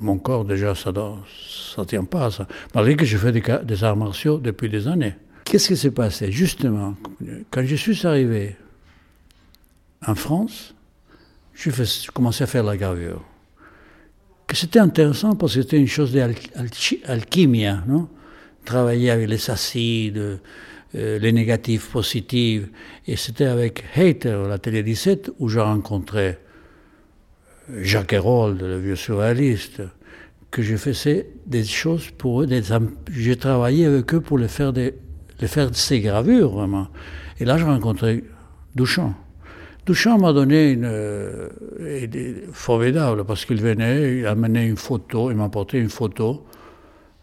mon 0.00 0.16
corps, 0.16 0.44
déjà, 0.44 0.74
ça 0.74 0.90
ne 0.90 1.84
tient 1.84 2.04
pas 2.04 2.26
à 2.26 2.30
ça. 2.30 2.48
Malgré 2.74 2.96
que 2.96 3.04
je 3.04 3.18
fais 3.18 3.30
des, 3.30 3.84
arts 3.84 3.96
martiaux 3.96 4.38
depuis 4.38 4.70
des 4.70 4.88
années. 4.88 5.14
Qu'est-ce 5.44 5.68
qui 5.68 5.76
s'est 5.76 5.90
passé? 5.90 6.32
Justement, 6.32 6.94
quand 7.50 7.64
je 7.66 7.76
suis 7.76 8.06
arrivé 8.06 8.56
en 10.06 10.14
France, 10.14 10.74
je, 11.52 11.70
fais, 11.70 11.84
commençais 12.14 12.44
à 12.44 12.46
faire 12.46 12.64
la 12.64 12.78
gravure. 12.78 13.22
C'était 14.52 14.80
intéressant 14.80 15.34
parce 15.34 15.54
que 15.54 15.62
c'était 15.62 15.78
une 15.78 15.88
chose 15.88 16.12
d'alchimie, 16.12 17.66
non? 17.86 18.08
Travailler 18.64 19.10
avec 19.10 19.28
les 19.28 19.50
acides, 19.50 20.40
euh, 20.94 21.18
les 21.18 21.32
négatifs 21.32 21.90
positifs. 21.90 22.64
Et 23.06 23.16
c'était 23.16 23.46
avec 23.46 23.82
Hater, 23.96 24.44
la 24.48 24.58
télé 24.58 24.82
17, 24.82 25.32
où 25.38 25.48
j'ai 25.48 25.60
rencontré 25.60 26.38
Jacques 27.80 28.12
Herold, 28.12 28.60
le 28.60 28.78
vieux 28.78 28.96
surréaliste, 28.96 29.82
que 30.50 30.62
je 30.62 30.76
faisais 30.76 31.28
des 31.46 31.64
choses 31.64 32.10
pour 32.10 32.42
eux. 32.42 32.48
j'ai 33.10 33.36
travaillé 33.36 33.86
avec 33.86 34.12
eux 34.14 34.20
pour 34.20 34.38
les 34.38 34.48
faire, 34.48 34.72
des, 34.72 34.94
les 35.40 35.48
faire 35.48 35.74
ces 35.74 36.00
gravures, 36.00 36.50
vraiment. 36.50 36.88
Et 37.40 37.46
là, 37.46 37.56
j'ai 37.56 37.64
rencontré 37.64 38.22
Duchamp. 38.74 39.14
Duchamp 39.84 40.18
m'a 40.18 40.32
donné 40.32 40.70
une 40.70 40.84
euh, 40.84 41.48
formidable 42.52 43.24
parce 43.24 43.44
qu'il 43.44 43.60
venait, 43.60 44.18
il 44.18 44.26
amenait 44.26 44.68
une 44.68 44.76
photo, 44.76 45.30
il 45.30 45.36
m'a 45.36 45.44
apporté 45.44 45.78
une 45.78 45.88
photo, 45.88 46.46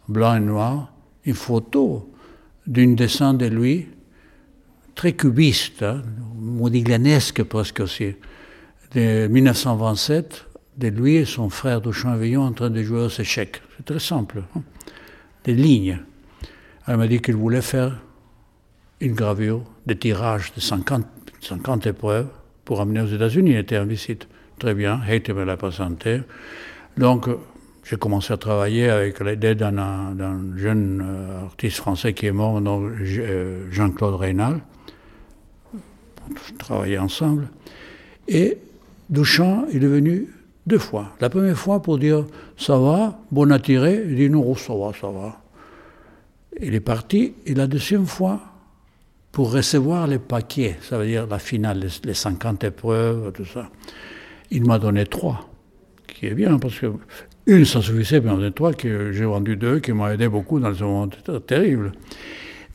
blanc 0.10 0.36
et 0.36 0.42
noir, 0.42 0.92
une 1.24 1.36
photo 1.36 2.14
d'une 2.68 2.96
descente 2.96 3.38
de 3.38 3.46
lui, 3.46 3.88
très 4.94 5.14
cubiste, 5.14 5.84
hein, 5.84 6.04
presque 7.50 7.80
aussi, 7.80 8.16
de 8.94 9.28
1927, 9.28 10.46
de 10.78 10.88
lui 10.90 11.16
et 11.16 11.26
son 11.26 11.50
frère 11.50 11.80
de 11.80 11.92
Villon 12.18 12.42
en 12.44 12.52
train 12.52 12.70
de 12.70 12.84
jouer 12.84 13.06
aux 13.06 13.22
échecs. 13.22 13.62
C'est 13.78 13.86
très 13.86 14.00
simple. 14.00 14.44
Hein. 14.54 14.64
Des 15.46 15.54
lignes. 15.54 16.00
Elle 16.88 16.98
m'a 16.98 17.08
dit 17.08 17.22
qu'il 17.22 17.36
voulait 17.36 17.62
faire 17.62 18.02
une 19.00 19.14
gravure 19.14 19.64
de 19.86 19.94
tirage 19.94 20.52
de 20.54 20.60
50, 20.60 21.06
50 21.40 21.88
épreuves 21.88 22.28
pour 22.66 22.82
amener 22.82 23.02
aux 23.02 23.08
États-Unis. 23.08 23.52
Il 23.52 23.58
était 23.58 23.78
en 23.78 23.86
visite. 23.86 24.28
Très 24.58 24.74
bien. 24.74 25.00
Hate 25.08 25.30
me 25.30 25.44
l'a 25.44 25.58
présenté. 25.58 26.22
Donc, 26.98 27.30
j'ai 27.84 27.96
commencé 27.96 28.34
à 28.34 28.38
travailler 28.38 28.90
avec 28.90 29.20
l'aide 29.20 29.58
d'un 29.58 30.56
jeune 30.58 31.04
euh, 31.04 31.46
artiste 31.46 31.78
français 31.78 32.14
qui 32.14 32.28
est 32.28 32.32
mort, 32.32 32.62
euh, 32.64 33.68
Jean-Claude 33.72 34.16
Reynal. 34.16 34.60
On 35.74 36.58
travaillait 36.58 37.00
ensemble. 37.00 37.48
Et 38.28 38.58
Duchamp 39.10 39.66
est 39.74 39.80
venu 39.80 40.28
deux 40.68 40.78
fois. 40.78 41.16
La 41.20 41.30
première 41.30 41.58
fois 41.58 41.82
pour 41.82 41.98
dire 41.98 42.26
ça 42.58 42.78
va, 42.78 43.20
bon 43.32 43.58
tirer. 43.60 44.04
Il 44.08 44.16
dit 44.16 44.30
non, 44.30 44.54
ça 44.56 44.74
va, 44.76 44.92
ça 44.94 45.08
va. 45.08 45.42
Il 46.62 46.76
est 46.76 46.80
parti. 46.80 47.34
Et 47.48 47.56
la 47.56 47.66
deuxième 47.66 48.06
fois, 48.06 48.40
pour 49.32 49.52
recevoir 49.52 50.08
les 50.08 50.20
paquets, 50.20 50.78
ça 50.82 50.98
veut 50.98 51.06
dire 51.06 51.28
la 51.28 51.40
finale, 51.40 51.88
les 52.04 52.14
50 52.14 52.64
épreuves, 52.64 53.32
tout 53.34 53.46
ça, 53.46 53.70
il 54.52 54.66
m'a 54.66 54.80
donné 54.80 55.06
trois, 55.06 55.50
qui 56.08 56.28
est 56.28 56.34
bien 56.34 56.58
parce 56.58 56.80
que 56.80 56.94
une, 57.46 57.66
ça 57.66 57.82
suffisait, 57.82 58.22
mais 58.22 58.30
en 58.30 58.52
trois, 58.52 58.74
que 58.74 59.12
j'ai 59.12 59.26
vendu 59.26 59.56
deux, 59.56 59.80
qui 59.80 59.92
m'ont 59.92 60.08
aidé 60.08 60.28
beaucoup 60.28 60.60
dans 60.60 60.74
ce 60.74 60.84
moment 60.84 61.08
terrible. 61.48 61.94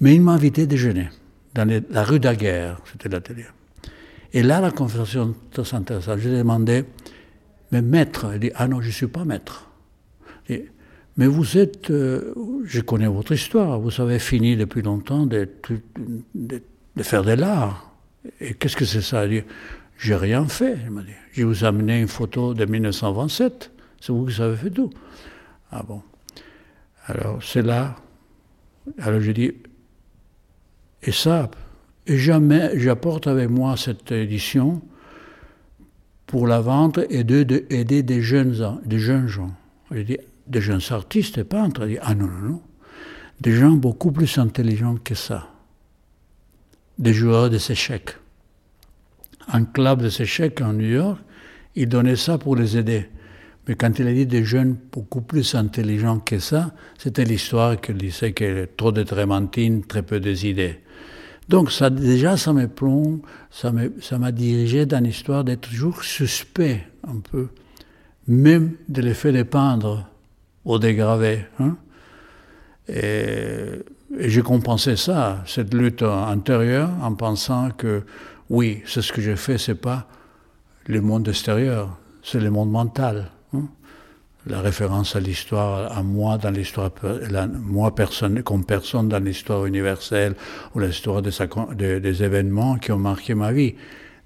Mais 0.00 0.14
il 0.14 0.20
m'a 0.20 0.32
invité 0.32 0.62
à 0.62 0.66
déjeuner 0.66 1.08
dans 1.54 1.82
la 1.90 2.02
rue 2.02 2.18
Daguerre, 2.18 2.80
c'était 2.90 3.08
l'atelier. 3.08 3.46
Et 4.32 4.42
là, 4.42 4.61
la 4.61 4.73
conversation 4.73 5.34
très 5.52 5.75
intéressante. 5.75 6.18
Je 6.18 6.28
lui 6.28 6.34
ai 6.34 6.38
demandé, 6.38 6.84
mais 7.70 7.80
maître 7.80 8.30
Il 8.34 8.40
dit, 8.40 8.50
ah 8.56 8.66
non, 8.66 8.80
je 8.80 8.88
ne 8.88 8.92
suis 8.92 9.06
pas 9.06 9.25
maître. 9.25 9.70
Mais 11.16 11.26
vous 11.26 11.56
êtes, 11.59 11.90
euh, 11.90 12.35
je 12.64 12.80
connais 12.80 13.06
votre 13.06 13.33
histoire, 13.33 13.78
vous 13.78 14.00
avez 14.00 14.18
fini 14.18 14.56
depuis 14.56 14.83
longtemps 14.83 15.26
de, 15.26 15.49
de, 16.35 17.02
faire 17.02 17.23
de 17.23 17.33
l'art. 17.33 17.92
Et 18.40 18.54
qu'est-ce 18.54 18.76
que 18.76 18.85
c'est 18.85 19.02
ça? 19.02 19.26
Dit, 19.28 19.42
j'ai 19.99 20.16
rien 20.16 20.47
fait. 20.47 20.76
Il 20.85 20.90
m'a 20.90 21.02
dit, 21.02 21.12
je 21.33 21.44
vous 21.44 21.64
ai 21.64 21.66
amené 21.66 22.00
une 22.00 22.09
photo 22.09 22.52
de 22.54 22.64
1927. 22.64 23.71
C'est 24.00 24.12
vous 24.12 24.26
qui 24.26 24.42
avez 24.42 24.56
fait 24.56 24.71
tout. 24.71 24.90
Ah 25.71 25.85
bon. 25.87 26.02
Alors 27.06 27.42
c'est 27.42 27.62
là. 27.62 27.97
Alors 28.99 29.21
je 29.21 29.30
dis, 29.30 29.52
et 31.02 31.12
ça, 31.12 31.50
et 32.06 32.18
jamais 32.18 32.78
j'apporte 32.78 33.26
avec 33.26 33.50
moi 33.50 33.76
cette 33.76 34.11
édition 34.11 34.83
pour 36.26 36.47
la 36.47 36.61
vente 36.61 36.99
et 37.11 37.25
d'aider 37.25 38.02
des 38.02 38.21
jeunes, 38.21 38.80
des 38.85 38.99
jeunes 38.99 39.28
gens. 39.28 39.52
Des 40.47 40.61
jeunes 40.61 40.81
artistes 40.91 41.39
et 41.39 41.45
peintres. 41.45 41.87
dit, 41.87 41.99
ah 42.01 42.15
non, 42.15 42.27
non, 42.27 42.49
non. 42.49 42.63
Des 43.41 43.53
gens 43.53 43.73
beaucoup 43.73 44.13
plus 44.13 44.39
intelligents 44.39 44.97
que 44.97 45.15
ça. 45.15 45.49
Des 46.99 47.13
joueurs 47.13 47.51
de 47.51 47.57
échecs. 47.57 48.17
Un 49.49 49.65
club 49.65 50.03
de 50.03 50.23
échecs 50.23 50.61
en 50.61 50.73
New 50.73 50.89
York, 50.89 51.21
ils 51.75 51.89
donnaient 51.89 52.17
ça 52.17 52.39
pour 52.39 52.57
les 52.57 52.77
aider. 52.77 53.09
Mais 53.67 53.75
quand 53.75 53.99
il 53.99 54.07
a 54.07 54.13
dit 54.13 54.27
des 54.27 54.45
jeunes 54.45 54.77
beaucoup 54.93 55.23
plus 55.23 55.55
intelligents 55.55 56.21
que 56.21 56.39
ça, 56.39 56.73
c'était 56.99 57.25
l'histoire 57.25 57.81
qu'il 57.81 57.97
disait 57.97 58.35
avait 58.43 58.67
trop 58.67 58.93
de 58.93 59.03
trémentines, 59.03 59.85
très 59.85 60.03
peu 60.03 60.21
des 60.21 60.47
idées. 60.47 60.81
Donc 61.49 61.73
ça, 61.73 61.91
déjà, 61.91 62.37
ça 62.37 62.53
me 62.53 62.69
plombe, 62.69 63.21
ça 63.51 63.73
m'a 63.73 64.33
dirigé 64.33 64.87
dans 64.87 65.03
l'histoire 65.03 65.45
d'être 65.45 65.69
toujours 65.69 66.03
suspect 66.03 66.87
un 67.07 67.21
peu, 67.21 67.49
même 68.27 68.77
de 68.89 69.03
l'effet 69.03 69.33
de 69.33 69.43
peindre 69.43 70.09
ou 70.64 70.78
de 70.78 70.90
graver. 70.90 71.47
Hein. 71.61 71.76
Et, 72.88 73.83
j'ai 74.16 74.42
compensé 74.42 74.94
ça, 74.94 75.42
cette 75.44 75.75
lutte 75.75 76.02
intérieure, 76.02 76.90
en 77.02 77.14
pensant 77.14 77.71
que 77.71 78.04
oui, 78.49 78.83
c'est 78.87 79.02
ce 79.02 79.12
que 79.12 79.21
j'ai 79.21 79.35
fait, 79.35 79.59
c'est 79.59 79.75
pas 79.75 80.06
le 80.87 81.00
monde 81.00 81.26
extérieur, 81.28 81.97
c'est 82.23 82.40
le 82.40 82.50
monde 82.50 82.71
mental. 82.71 83.30
Hein? 83.54 83.66
La 84.47 84.61
référence 84.61 85.16
à 85.16 85.21
l'histoire, 85.21 85.97
à 85.97 86.02
moi 86.02 86.37
dans 86.37 86.50
l'histoire, 86.50 86.90
moi 87.54 87.94
personne, 87.94 88.42
comme 88.42 88.64
personne 88.64 89.09
dans 89.09 89.18
l'histoire 89.18 89.64
universelle 89.64 90.35
ou 90.75 90.80
l'histoire 90.80 91.23
des, 91.23 92.23
événements 92.23 92.76
qui 92.76 92.92
ont 92.92 92.99
marqué 92.99 93.35
ma 93.35 93.52
vie, 93.52 93.75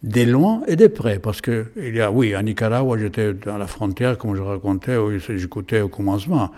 de 0.03 0.23
loin 0.23 0.63
et 0.69 0.77
de 0.77 0.87
près, 0.87 1.19
parce 1.19 1.41
que 1.41 1.67
il 1.77 1.97
y 1.97 2.01
a, 2.01 2.11
oui, 2.11 2.35
à 2.35 2.43
Nicaragua, 2.43 2.99
j'étais 2.99 3.35
à 3.47 3.59
la 3.59 3.67
frontière, 3.67 4.17
comme 4.17 4.37
je 4.37 4.43
racontais, 4.43 4.97
j'écoutais 5.37 5.81
au 5.81 5.89
commencement, 5.89 6.51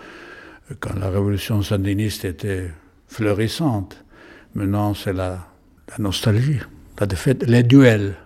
quand 0.78 0.94
la 0.98 1.08
révolution 1.08 1.62
sandiniste 1.62 2.24
était 2.24 2.70
fleurissante. 3.08 4.04
Maintenant, 4.54 4.94
c'est 4.94 5.12
la, 5.12 5.46
la 5.88 5.98
nostalgie, 5.98 6.60
la 6.98 7.06
défaite, 7.06 7.44
les 7.46 7.62
duels, 7.62 8.16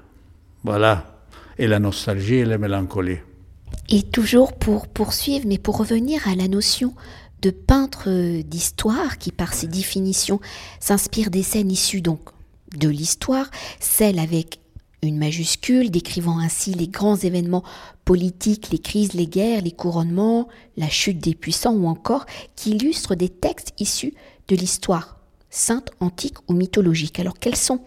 voilà, 0.63 1.23
et 1.59 1.67
la 1.67 1.79
nostalgie 1.79 2.37
et 2.37 2.45
la 2.45 2.59
mélancolie. 2.59 3.19
Et 3.89 4.03
toujours 4.03 4.55
pour 4.55 4.89
poursuivre, 4.89 5.47
mais 5.47 5.59
pour 5.59 5.77
revenir 5.79 6.27
à 6.27 6.35
la 6.35 6.49
notion 6.49 6.95
de 7.43 7.51
peintre 7.51 8.09
d'histoire 8.43 9.19
qui, 9.19 9.31
par 9.31 9.53
ses 9.53 9.67
définitions, 9.67 10.41
s'inspire 10.81 11.31
des 11.31 11.43
scènes 11.43 11.71
issues 11.71 12.01
donc 12.01 12.21
de 12.77 12.89
l'histoire, 12.89 13.51
celles 13.81 14.19
avec 14.19 14.61
une 15.05 15.19
majuscule, 15.19 15.91
décrivant 15.91 16.39
ainsi 16.39 16.73
les 16.73 16.89
grands 16.89 17.17
événements 17.17 17.65
politiques, 18.05 18.71
les 18.71 18.79
crises, 18.79 19.13
les 19.15 19.27
guerres, 19.27 19.63
les 19.63 19.73
couronnements, 19.73 20.49
la 20.77 20.89
chute 20.89 21.19
des 21.19 21.35
puissants 21.35 21.75
ou 21.75 21.87
encore 21.87 22.27
qui 22.57 22.73
illustrent 22.73 23.15
des 23.15 23.29
textes 23.29 23.73
issus 23.79 24.15
de 24.49 24.57
l'histoire, 24.57 25.19
sainte, 25.51 25.91
antique 26.01 26.37
ou 26.49 26.53
mythologique. 26.53 27.19
Alors 27.21 27.39
quels 27.39 27.57
sont 27.57 27.81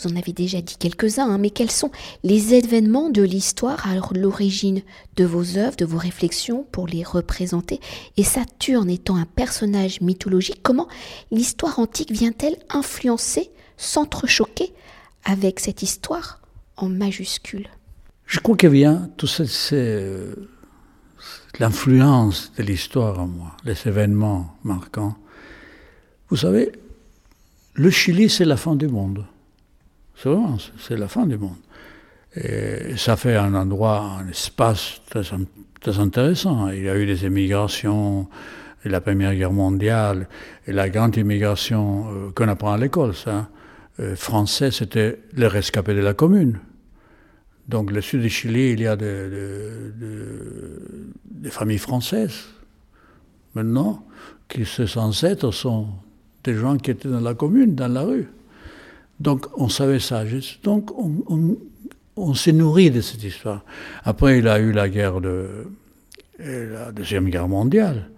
vous 0.00 0.10
en 0.10 0.16
avez 0.16 0.32
déjà 0.32 0.60
dit 0.60 0.76
quelques-uns, 0.78 1.28
hein, 1.28 1.38
mais 1.38 1.50
quels 1.50 1.70
sont 1.70 1.90
les 2.24 2.54
événements 2.54 3.10
de 3.10 3.22
l'histoire 3.22 3.86
à 3.86 3.94
l'origine 4.16 4.82
de 5.16 5.24
vos 5.24 5.58
œuvres, 5.58 5.76
de 5.76 5.84
vos 5.84 5.98
réflexions 5.98 6.66
pour 6.72 6.86
les 6.86 7.04
représenter? 7.04 7.78
Et 8.16 8.24
Saturne 8.24 8.90
étant 8.90 9.16
un 9.16 9.26
personnage 9.26 10.00
mythologique, 10.00 10.62
comment 10.62 10.88
l'histoire 11.30 11.78
antique 11.78 12.10
vient-elle 12.10 12.56
influencer, 12.70 13.50
s'entrechoquer 13.76 14.72
avec 15.24 15.60
cette 15.60 15.82
histoire 15.82 16.40
en 16.76 16.88
majuscule 16.88 17.68
Je 18.26 18.40
crois 18.40 18.56
qu'il 18.56 18.70
vient 18.70 19.10
tout 19.16 19.26
ça, 19.26 19.46
c'est 19.46 20.06
l'influence 21.58 22.52
de 22.56 22.62
l'histoire 22.62 23.18
en 23.18 23.26
moi, 23.26 23.56
les 23.64 23.76
événements 23.86 24.56
marquants. 24.64 25.16
Vous 26.28 26.36
savez, 26.36 26.72
le 27.74 27.90
Chili, 27.90 28.28
c'est 28.28 28.44
la 28.44 28.56
fin 28.56 28.74
du 28.74 28.88
monde. 28.88 29.24
C'est 30.16 30.28
vraiment, 30.28 30.56
c'est 30.78 30.96
la 30.96 31.08
fin 31.08 31.26
du 31.26 31.36
monde. 31.36 31.56
Et 32.34 32.96
ça 32.96 33.16
fait 33.16 33.36
un 33.36 33.54
endroit, 33.54 34.18
un 34.20 34.28
espace 34.28 35.00
très, 35.10 35.98
intéressant. 35.98 36.68
Il 36.68 36.82
y 36.82 36.88
a 36.88 36.96
eu 36.96 37.06
des 37.06 37.26
émigrations, 37.26 38.28
la 38.84 39.00
Première 39.00 39.34
Guerre 39.34 39.52
mondiale, 39.52 40.28
et 40.66 40.72
la 40.72 40.88
grande 40.88 41.16
immigration 41.16 42.06
euh, 42.08 42.30
qu'on 42.34 42.48
apprend 42.48 42.72
à 42.72 42.78
l'école, 42.78 43.14
ça. 43.14 43.48
Euh, 44.00 44.16
français, 44.16 44.70
c'était 44.70 45.18
les 45.34 45.46
rescapés 45.46 45.94
de 45.94 46.00
la 46.00 46.14
commune. 46.14 46.58
Donc, 47.68 47.90
le 47.90 48.00
sud 48.00 48.22
du 48.22 48.30
Chili, 48.30 48.72
il 48.72 48.80
y 48.80 48.86
a 48.86 48.96
des 48.96 49.10
familles 51.50 51.78
françaises, 51.78 52.44
maintenant, 53.54 54.04
qui, 54.48 54.64
ses 54.64 54.98
ancêtres 54.98 55.50
sont 55.50 55.88
des 56.44 56.54
gens 56.54 56.76
qui 56.76 56.90
étaient 56.90 57.08
dans 57.08 57.20
la 57.20 57.34
commune, 57.34 57.74
dans 57.74 57.92
la 57.92 58.02
rue. 58.02 58.28
Donc, 59.20 59.46
on 59.56 59.68
savait 59.68 60.00
ça. 60.00 60.24
Donc, 60.64 60.90
on, 62.16 62.34
s'est 62.34 62.52
nourri 62.52 62.90
de 62.90 63.00
cette 63.00 63.22
histoire. 63.22 63.64
Après, 64.04 64.38
il 64.38 64.48
a 64.48 64.58
eu 64.58 64.72
la 64.72 64.88
guerre 64.88 65.20
de. 65.20 65.66
la 66.38 66.90
Deuxième 66.92 67.28
Guerre 67.28 67.48
mondiale. 67.48 68.10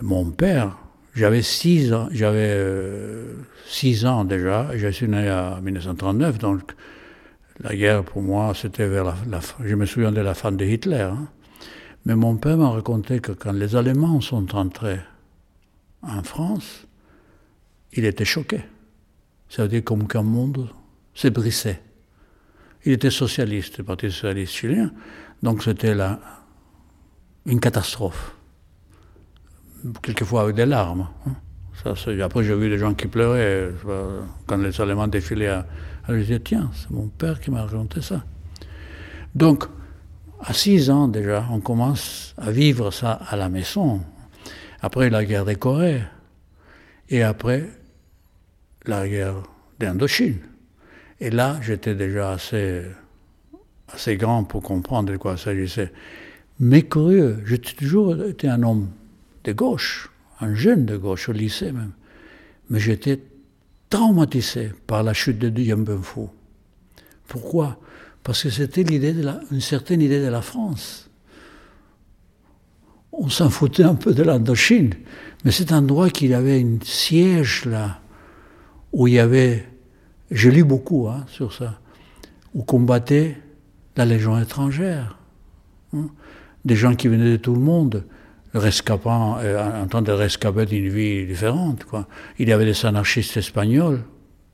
Mon 0.00 0.30
père, 0.30 0.76
j'avais 1.18 1.42
six 1.42 1.92
ans, 1.92 2.08
j'avais 2.12 2.52
euh, 2.52 3.34
six 3.66 4.06
ans 4.06 4.24
déjà, 4.24 4.76
je 4.76 4.88
suis 4.88 5.08
né 5.08 5.30
en 5.30 5.60
1939, 5.60 6.38
donc 6.38 6.74
la 7.60 7.74
guerre 7.74 8.04
pour 8.04 8.22
moi, 8.22 8.52
c'était 8.54 8.86
vers 8.86 9.04
la, 9.04 9.40
fin. 9.40 9.64
Je 9.64 9.74
me 9.74 9.84
souviens 9.84 10.12
de 10.12 10.20
la 10.20 10.34
fin 10.34 10.52
de 10.52 10.64
Hitler. 10.64 11.08
Hein. 11.12 11.28
Mais 12.06 12.14
mon 12.14 12.36
père 12.36 12.56
m'a 12.56 12.70
raconté 12.70 13.18
que 13.18 13.32
quand 13.32 13.52
les 13.52 13.74
Allemands 13.74 14.20
sont 14.20 14.54
entrés 14.54 15.00
en 16.02 16.22
France, 16.22 16.86
il 17.92 18.04
était 18.04 18.24
choqué. 18.24 18.60
Ça 19.48 19.62
veut 19.62 19.68
dire 19.68 19.82
comme 19.82 20.06
qu'un 20.06 20.22
monde 20.22 20.68
s'est 21.14 21.30
brisé. 21.30 21.80
Il 22.84 22.92
était 22.92 23.10
socialiste, 23.10 23.78
le 23.78 23.84
Parti 23.84 24.08
socialiste 24.10 24.52
chilien, 24.52 24.92
donc 25.42 25.64
c'était 25.64 25.96
une 27.44 27.58
catastrophe. 27.58 28.37
Quelquefois 30.02 30.42
avec 30.42 30.56
des 30.56 30.66
larmes. 30.66 31.08
Hein. 31.26 31.94
après, 32.22 32.44
j'ai 32.44 32.54
vu 32.54 32.68
des 32.68 32.78
gens 32.78 32.94
qui 32.94 33.06
pleuraient 33.06 33.70
quand 34.46 34.56
les 34.56 34.80
Allemands 34.80 35.08
défilaient. 35.08 35.48
À, 35.48 35.66
je 36.08 36.14
disais, 36.14 36.40
tiens, 36.40 36.70
c'est 36.74 36.90
mon 36.90 37.08
père 37.08 37.40
qui 37.40 37.50
m'a 37.50 37.62
raconté 37.62 38.00
ça. 38.00 38.24
Donc, 39.34 39.64
à 40.40 40.52
six 40.52 40.90
ans 40.90 41.08
déjà, 41.08 41.44
on 41.50 41.60
commence 41.60 42.34
à 42.38 42.50
vivre 42.50 42.90
ça 42.90 43.12
à 43.28 43.36
la 43.36 43.48
maison. 43.48 44.00
Après 44.80 45.10
la 45.10 45.24
guerre 45.24 45.44
des 45.44 45.56
Corées, 45.56 46.02
et 47.10 47.22
après 47.22 47.68
la 48.84 49.08
guerre 49.08 49.42
d'Indochine. 49.78 50.38
Et 51.20 51.30
là, 51.30 51.58
j'étais 51.62 51.94
déjà 51.94 52.32
assez, 52.32 52.82
assez 53.88 54.16
grand 54.16 54.44
pour 54.44 54.62
comprendre 54.62 55.12
de 55.12 55.16
quoi 55.16 55.32
il 55.32 55.38
s'agissait. 55.38 55.92
Mais 56.60 56.82
curieux, 56.82 57.42
j'ai 57.44 57.58
toujours 57.58 58.22
été 58.24 58.48
un 58.48 58.62
homme 58.62 58.88
de 59.48 59.52
gauche, 59.54 60.10
un 60.40 60.54
jeune 60.54 60.84
de 60.84 60.96
gauche, 60.96 61.28
au 61.28 61.32
lycée 61.32 61.72
même. 61.72 61.92
Mais 62.68 62.78
j'étais 62.78 63.20
traumatisé 63.88 64.72
par 64.86 65.02
la 65.02 65.14
chute 65.14 65.38
de 65.38 65.48
Dien 65.48 65.78
Bien 65.78 66.02
Phu. 66.02 66.26
Pourquoi? 67.26 67.78
Parce 68.22 68.42
que 68.42 68.50
c'était 68.50 68.82
l'idée 68.82 69.14
de 69.14 69.26
une 69.50 69.60
certaine 69.60 70.02
idée 70.02 70.20
de 70.20 70.28
la 70.28 70.42
France. 70.42 71.08
On 73.12 73.30
s'en 73.30 73.48
foutait 73.48 73.84
un 73.84 73.94
peu 73.94 74.12
de 74.12 74.22
l'Indochine, 74.22 74.94
mais 75.44 75.50
cet 75.50 75.72
endroit 75.72 76.10
qu'il 76.10 76.30
y 76.30 76.34
avait 76.34 76.62
un 76.62 76.78
siège 76.82 77.64
là, 77.64 78.00
où 78.92 79.08
il 79.08 79.14
y 79.14 79.18
avait, 79.18 79.66
je 80.30 80.50
lis 80.50 80.62
beaucoup 80.62 81.08
hein, 81.08 81.24
sur 81.26 81.54
ça, 81.54 81.80
où 82.54 82.62
combattait 82.62 83.38
la 83.96 84.04
Légion 84.04 84.38
étrangère. 84.38 85.18
Hein. 85.94 86.10
des 86.66 86.76
gens 86.76 86.94
qui 86.94 87.08
venaient 87.08 87.30
de 87.30 87.36
tout 87.38 87.54
le 87.54 87.60
monde, 87.60 88.04
rescapant, 88.54 89.38
euh, 89.40 89.82
en 89.82 89.86
train 89.86 90.02
de 90.02 90.12
rescaper 90.12 90.66
d'une 90.66 90.88
vie 90.88 91.26
différente. 91.26 91.84
Quoi. 91.84 92.06
Il 92.38 92.48
y 92.48 92.52
avait 92.52 92.64
des 92.64 92.86
anarchistes 92.86 93.36
espagnols 93.36 94.02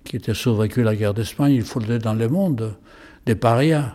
qui 0.05 0.17
étaient 0.17 0.35
survécus 0.35 0.83
à 0.83 0.87
la 0.87 0.97
guerre 0.97 1.15
d'Espagne, 1.15 1.53
ils 1.55 1.63
foutaient 1.63 1.99
dans 1.99 2.15
le 2.15 2.29
monde, 2.29 2.77
des 3.27 3.35
parias. 3.35 3.95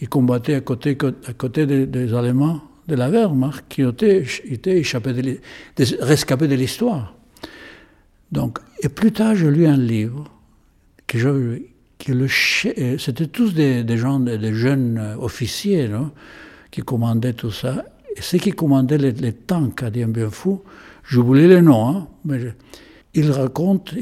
Ils 0.00 0.08
combattaient 0.08 0.56
à 0.56 0.60
côté, 0.60 0.98
à 1.26 1.32
côté 1.32 1.66
des, 1.66 2.14
Allemands 2.14 2.60
de 2.88 2.96
la 2.96 3.08
Wehrmacht 3.08 3.64
qui 3.68 3.82
étaient, 3.82 4.24
étaient 4.44 4.78
échappés 4.78 5.12
de, 5.12 5.38
rescapés 6.00 6.48
de 6.48 6.56
l'histoire. 6.56 7.14
Donc, 8.32 8.58
et 8.82 8.88
plus 8.88 9.12
tard, 9.12 9.36
je 9.36 9.46
lis 9.46 9.66
un 9.66 9.76
livre 9.76 10.30
que 11.06 11.18
je, 11.18 11.60
euh, 12.10 12.98
c'était 12.98 13.26
tous 13.26 13.54
des, 13.54 13.96
gens, 13.96 14.18
des, 14.20 14.54
jeunes 14.54 14.98
euh, 14.98 15.16
officiers 15.16 15.88
qui 16.70 16.82
commandaient 16.82 17.32
tout 17.32 17.52
ça. 17.52 17.84
Et 18.16 18.22
ceux 18.22 18.38
qui 18.38 18.52
commandaient 18.52 18.98
les, 18.98 19.32
tanks 19.32 19.82
à 19.82 19.90
Dien 19.90 20.08
Bien 20.08 20.30
Phu, 20.30 20.56
j'oublie 21.04 21.48
les 21.48 21.60
noms, 21.60 21.88
hein, 21.88 22.08
mais 22.24 22.40
il 23.14 23.30
raconte, 23.30 23.94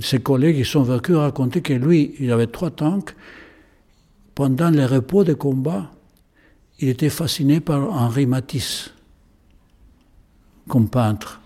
ses 0.00 0.20
collègues 0.20 0.56
qui 0.56 0.64
sont 0.64 0.82
vécus 0.82 1.16
racontaient 1.16 1.60
que 1.60 1.72
lui, 1.72 2.14
il 2.20 2.30
avait 2.30 2.46
trois 2.46 2.70
tanks. 2.70 3.14
Pendant 4.34 4.70
les 4.70 4.86
repos 4.86 5.24
de 5.24 5.34
combat, 5.34 5.90
il 6.78 6.88
était 6.88 7.10
fasciné 7.10 7.60
par 7.60 7.92
Henri 7.92 8.26
Matisse 8.26 8.90
comme 10.68 10.88
peintre. 10.88 11.40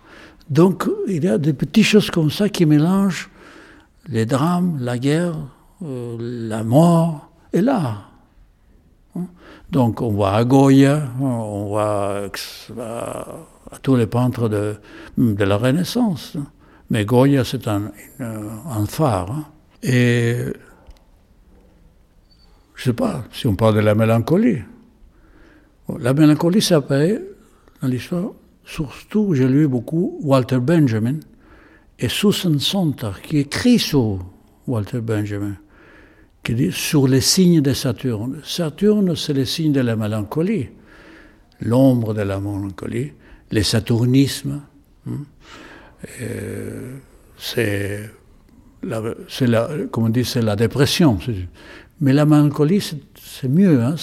Donc, 0.48 0.88
il 1.08 1.24
y 1.24 1.28
a 1.28 1.38
des 1.38 1.52
petites 1.52 1.84
choses 1.84 2.10
comme 2.10 2.30
ça 2.30 2.48
qui 2.48 2.64
mélangent 2.66 3.28
les 4.08 4.26
drames, 4.26 4.78
la 4.80 4.98
guerre, 4.98 5.34
euh, 5.82 6.16
la 6.20 6.62
mort 6.62 7.30
et 7.52 7.60
l'art. 7.60 8.12
Donc, 9.70 10.00
on 10.00 10.10
voit 10.10 10.32
à 10.32 10.44
Goya, 10.44 11.08
on 11.20 11.66
voit 11.66 12.28
à, 12.78 13.78
tous 13.82 13.96
les 13.96 14.06
peintres 14.06 14.48
de, 14.48 14.76
la 15.16 15.56
Renaissance. 15.56 16.36
Mais 16.90 17.04
Goya, 17.04 17.44
c'est 17.44 17.66
un, 17.68 17.90
phare. 18.88 19.30
Hein. 19.30 19.44
Et 19.82 20.36
je 22.74 22.80
ne 22.80 22.84
sais 22.84 22.92
pas 22.92 23.24
si 23.32 23.46
on 23.46 23.56
parle 23.56 23.74
de 23.74 23.80
la 23.80 23.94
mélancolie. 23.94 24.62
La 25.98 26.14
mélancolie, 26.14 26.66
apparaît 26.72 27.22
dans 27.82 27.88
l'histoire 27.88 28.32
surtout, 28.66 29.32
j'ai 29.34 29.48
lu 29.48 29.68
beaucoup 29.68 30.18
Walter 30.22 30.58
Benjamin 30.58 31.20
et 31.98 32.08
Susan 32.08 32.58
Sontag, 32.58 33.14
qui 33.22 33.38
écrit 33.38 33.78
sur 33.78 34.18
Walter 34.66 35.00
Benjamin, 35.00 35.56
qui 36.46 36.54
dit 36.54 36.70
sur 36.70 37.08
les 37.08 37.20
signes 37.20 37.60
de 37.60 37.72
Saturne. 37.72 38.40
Saturne, 38.44 39.16
c'est 39.16 39.32
le 39.32 39.44
signe 39.44 39.72
de 39.72 39.80
la 39.80 39.96
mélancolie, 39.96 40.68
l'ombre 41.60 42.14
de 42.14 42.22
la 42.22 42.38
mélancolie, 42.38 43.10
le 43.50 43.62
saturnisme. 43.64 44.62
Hein. 45.08 45.24
c'est 47.36 48.08
la, 48.84 49.00
la, 49.00 49.14
c'est 50.24 50.42
la 50.42 50.54
dépression. 50.54 51.18
Mais 52.00 52.12
la 52.12 52.24
mélancolie, 52.24 52.80
c'est 52.80 53.48
mieux. 53.48 53.82
Hein, 53.82 53.96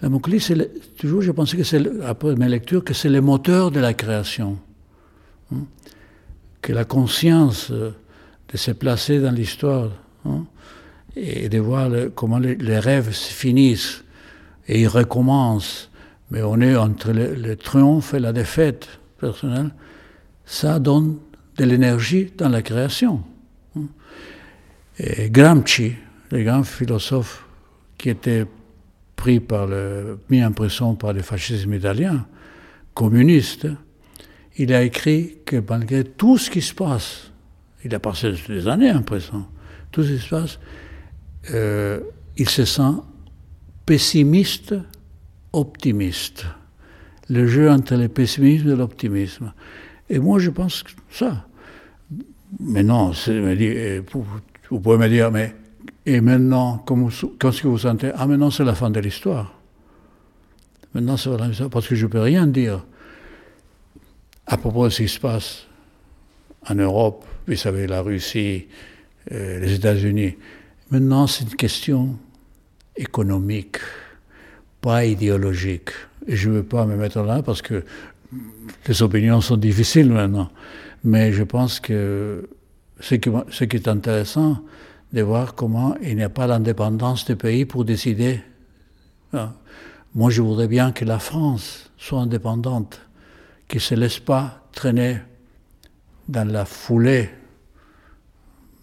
la 0.00 0.08
mélancolie, 0.08 0.40
c'est 0.40 0.70
toujours, 0.96 1.20
j'ai 1.20 1.34
pensé 1.34 1.58
que 1.58 1.64
c'est, 1.64 1.82
après 2.02 2.34
mes 2.34 2.48
lectures, 2.48 2.82
que 2.82 2.94
c'est 2.94 3.10
le 3.10 3.20
moteur 3.20 3.70
de 3.70 3.80
la 3.80 3.92
création. 3.92 4.58
Hein. 5.52 5.66
que 6.62 6.72
la 6.72 6.84
conscience 6.84 7.70
euh, 7.70 7.90
de 8.52 8.56
se 8.56 8.70
placer 8.70 9.18
dans 9.20 9.30
l'histoire 9.30 9.90
hein, 10.24 10.46
et 11.18 11.48
de 11.48 11.58
voir 11.58 11.90
comment 12.14 12.38
les, 12.38 12.78
rêves 12.78 13.12
se 13.12 13.32
finissent 13.32 14.04
et 14.68 14.80
ils 14.80 14.88
recommencent, 14.88 15.90
mais 16.30 16.42
on 16.42 16.60
est 16.60 16.76
entre 16.76 17.12
le, 17.12 17.56
triomphe 17.56 18.14
et 18.14 18.20
la 18.20 18.32
défaite 18.32 18.88
personnelle, 19.18 19.70
ça 20.44 20.78
donne 20.78 21.18
de 21.56 21.64
l'énergie 21.64 22.32
dans 22.36 22.48
la 22.48 22.62
création. 22.62 23.22
Gramsci, 25.00 25.92
le 26.30 26.42
grand 26.42 26.62
philosophe 26.62 27.44
qui 27.96 28.10
était 28.10 28.46
pris 29.16 29.40
par 29.40 29.66
le, 29.66 30.18
mis 30.30 30.44
en 30.44 30.52
prison 30.52 30.94
par 30.94 31.12
le 31.12 31.22
fascisme 31.22 31.74
italien, 31.74 32.26
communiste, 32.94 33.66
il 34.56 34.72
a 34.72 34.82
écrit 34.82 35.38
que 35.44 35.56
malgré 35.68 36.04
tout 36.04 36.38
ce 36.38 36.50
qui 36.50 36.62
se 36.62 36.74
passe, 36.74 37.32
il 37.84 37.94
a 37.94 38.00
passé 38.00 38.32
des 38.48 38.66
années 38.66 38.92
en 38.92 39.02
prison, 39.02 39.46
tout 39.92 40.02
ce 40.02 40.12
qui 40.12 40.18
se 40.18 40.28
passe, 40.28 40.58
euh, 41.52 42.00
il 42.36 42.48
se 42.48 42.64
sent 42.64 42.94
pessimiste, 43.86 44.74
optimiste. 45.52 46.44
Le 47.28 47.46
jeu 47.46 47.70
entre 47.70 47.94
le 47.96 48.08
pessimisme 48.08 48.70
et 48.70 48.76
l'optimisme. 48.76 49.52
Et 50.08 50.18
moi, 50.18 50.38
je 50.38 50.50
pense 50.50 50.82
que 50.82 50.90
ça. 51.10 51.46
Mais 52.60 52.82
non, 52.82 53.12
vous 54.70 54.80
pouvez 54.80 54.96
me 54.96 55.08
dire, 55.08 55.30
mais 55.30 55.54
Et 56.06 56.22
maintenant, 56.22 56.82
qu'est-ce 57.38 57.62
que 57.62 57.68
vous 57.68 57.78
sentez 57.78 58.10
Ah, 58.14 58.26
maintenant 58.26 58.50
c'est 58.50 58.64
la 58.64 58.74
fin 58.74 58.88
de 58.88 58.98
l'histoire. 58.98 59.52
Maintenant 60.94 61.18
c'est 61.18 61.28
la 61.36 61.52
fin 61.52 61.68
parce 61.68 61.86
que 61.86 61.94
je 61.94 62.06
ne 62.06 62.10
peux 62.10 62.20
rien 62.20 62.46
dire 62.46 62.82
à 64.46 64.56
propos 64.56 64.86
de 64.86 64.90
ce 64.90 65.02
qui 65.02 65.08
se 65.08 65.20
passe 65.20 65.66
en 66.66 66.74
Europe, 66.76 67.26
vous 67.46 67.56
savez, 67.56 67.86
la 67.86 68.00
Russie, 68.00 68.68
euh, 69.32 69.60
les 69.60 69.74
États-Unis. 69.74 70.36
Maintenant, 70.90 71.26
c'est 71.26 71.44
une 71.44 71.56
question 71.56 72.16
économique, 72.96 73.76
pas 74.80 75.04
idéologique. 75.04 75.90
Je 76.26 76.48
ne 76.48 76.54
veux 76.54 76.62
pas 76.62 76.86
me 76.86 76.96
mettre 76.96 77.22
là 77.22 77.42
parce 77.42 77.60
que 77.60 77.84
les 78.86 79.02
opinions 79.02 79.42
sont 79.42 79.58
difficiles 79.58 80.10
maintenant. 80.10 80.50
Mais 81.04 81.32
je 81.32 81.42
pense 81.42 81.78
que 81.78 82.48
ce 83.00 83.14
qui, 83.16 83.76
est 83.76 83.88
intéressant, 83.88 84.62
de 85.12 85.20
voir 85.20 85.54
comment 85.54 85.94
il 86.02 86.16
n'y 86.16 86.22
a 86.22 86.30
pas 86.30 86.46
l'indépendance 86.46 87.26
du 87.26 87.36
pays 87.36 87.66
pour 87.66 87.84
décider. 87.84 88.40
Ah, 89.34 89.52
moi, 90.14 90.30
je 90.30 90.40
voudrais 90.40 90.68
bien 90.68 90.92
que 90.92 91.04
la 91.04 91.18
France 91.18 91.90
soit 91.98 92.20
indépendante, 92.20 93.00
qu'il 93.68 93.78
ne 93.78 93.82
se 93.82 93.94
laisse 93.94 94.20
pas 94.20 94.66
traîner 94.72 95.18
dans 96.28 96.50
la 96.50 96.64
foulée 96.64 97.28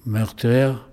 meurtrière 0.06 0.88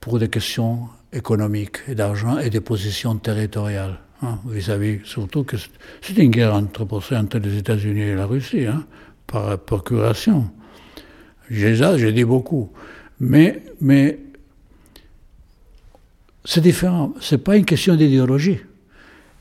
pour 0.00 0.18
des 0.18 0.28
questions 0.28 0.88
économiques 1.12 1.78
et 1.88 1.94
d'argent 1.94 2.38
et 2.38 2.50
de 2.50 2.58
positions 2.58 3.16
territoriales. 3.16 4.00
Hein, 4.22 4.38
vis-à-vis, 4.46 5.00
surtout 5.04 5.44
que 5.44 5.56
c'est 6.02 6.16
une 6.18 6.30
guerre 6.30 6.54
entre, 6.54 6.86
les 7.38 7.58
États-Unis 7.58 8.00
et 8.02 8.14
la 8.14 8.26
Russie, 8.26 8.66
hein, 8.66 8.84
par 9.26 9.58
procuration. 9.58 10.50
J'ai 11.48 12.12
dit 12.12 12.24
beaucoup. 12.24 12.70
Mais, 13.18 13.62
mais 13.80 14.18
c'est 16.44 16.60
différent. 16.60 17.14
Ce 17.20 17.34
n'est 17.34 17.40
pas 17.40 17.56
une 17.56 17.64
question 17.64 17.96
d'idéologie. 17.96 18.58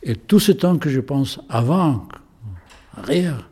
Et 0.02 0.16
tout 0.16 0.40
ce 0.40 0.54
temps 0.54 0.78
que 0.78 0.90
je 0.90 1.02
pense 1.02 1.40
avant, 1.50 2.08
arrière, 2.96 3.50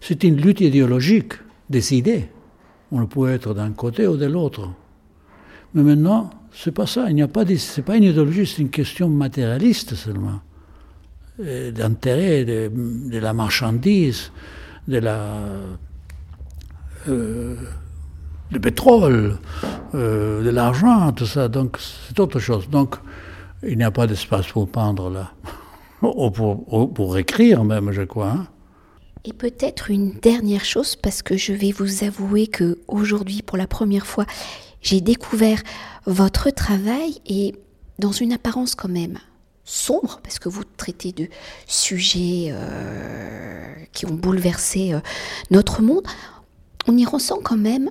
c'est 0.00 0.24
une 0.24 0.36
lutte 0.36 0.60
idéologique 0.60 1.34
des 1.68 1.94
idées. 1.94 2.28
On 2.90 3.06
peut 3.06 3.30
être 3.30 3.54
d'un 3.54 3.72
côté 3.72 4.06
ou 4.06 4.16
de 4.16 4.26
l'autre. 4.26 4.70
Mais 5.74 5.82
maintenant, 5.82 6.30
c'est 6.52 6.72
pas 6.72 6.86
ça. 6.86 7.06
Il 7.08 7.14
n'y 7.14 7.22
a 7.22 7.28
pas, 7.28 7.44
c'est 7.56 7.82
pas 7.82 7.96
une 7.96 8.04
idéologie, 8.04 8.46
c'est 8.46 8.62
une 8.62 8.70
question 8.70 9.08
matérialiste 9.08 9.94
seulement, 9.94 10.40
d'intérêt 11.38 12.44
de, 12.44 13.18
la 13.18 13.32
marchandise, 13.32 14.32
de 14.88 14.98
la 14.98 15.26
euh, 17.08 17.56
du 18.50 18.58
pétrole, 18.58 19.38
euh, 19.94 20.42
de 20.42 20.50
l'argent, 20.50 21.12
tout 21.12 21.26
ça. 21.26 21.48
Donc 21.48 21.78
c'est 21.78 22.18
autre 22.18 22.40
chose. 22.40 22.68
Donc 22.68 22.96
il 23.62 23.76
n'y 23.76 23.84
a 23.84 23.90
pas 23.90 24.06
d'espace 24.06 24.48
pour 24.48 24.68
peindre 24.68 25.08
là, 25.08 25.32
ou 26.02 26.30
pour, 26.30 26.92
pour, 26.92 27.16
écrire 27.16 27.64
même, 27.64 27.92
je 27.92 28.02
crois. 28.02 28.30
Hein. 28.30 28.46
Et 29.24 29.32
peut-être 29.32 29.90
une 29.90 30.12
dernière 30.12 30.64
chose, 30.64 30.96
parce 30.96 31.22
que 31.22 31.36
je 31.36 31.52
vais 31.52 31.72
vous 31.72 32.04
avouer 32.04 32.46
que 32.46 32.78
aujourd'hui, 32.88 33.42
pour 33.42 33.58
la 33.58 33.66
première 33.66 34.06
fois, 34.06 34.24
j'ai 34.82 35.00
découvert 35.00 35.62
votre 36.06 36.50
travail 36.50 37.20
et 37.26 37.54
dans 37.98 38.12
une 38.12 38.32
apparence 38.32 38.74
quand 38.74 38.88
même 38.88 39.18
sombre, 39.64 40.20
parce 40.22 40.38
que 40.38 40.48
vous 40.48 40.64
traitez 40.76 41.12
de 41.12 41.28
sujets 41.66 42.48
euh, 42.50 43.74
qui 43.92 44.06
ont 44.06 44.14
bouleversé 44.14 44.92
euh, 44.92 45.00
notre 45.50 45.82
monde, 45.82 46.06
on 46.88 46.96
y 46.96 47.04
ressent 47.04 47.38
quand 47.42 47.56
même 47.56 47.90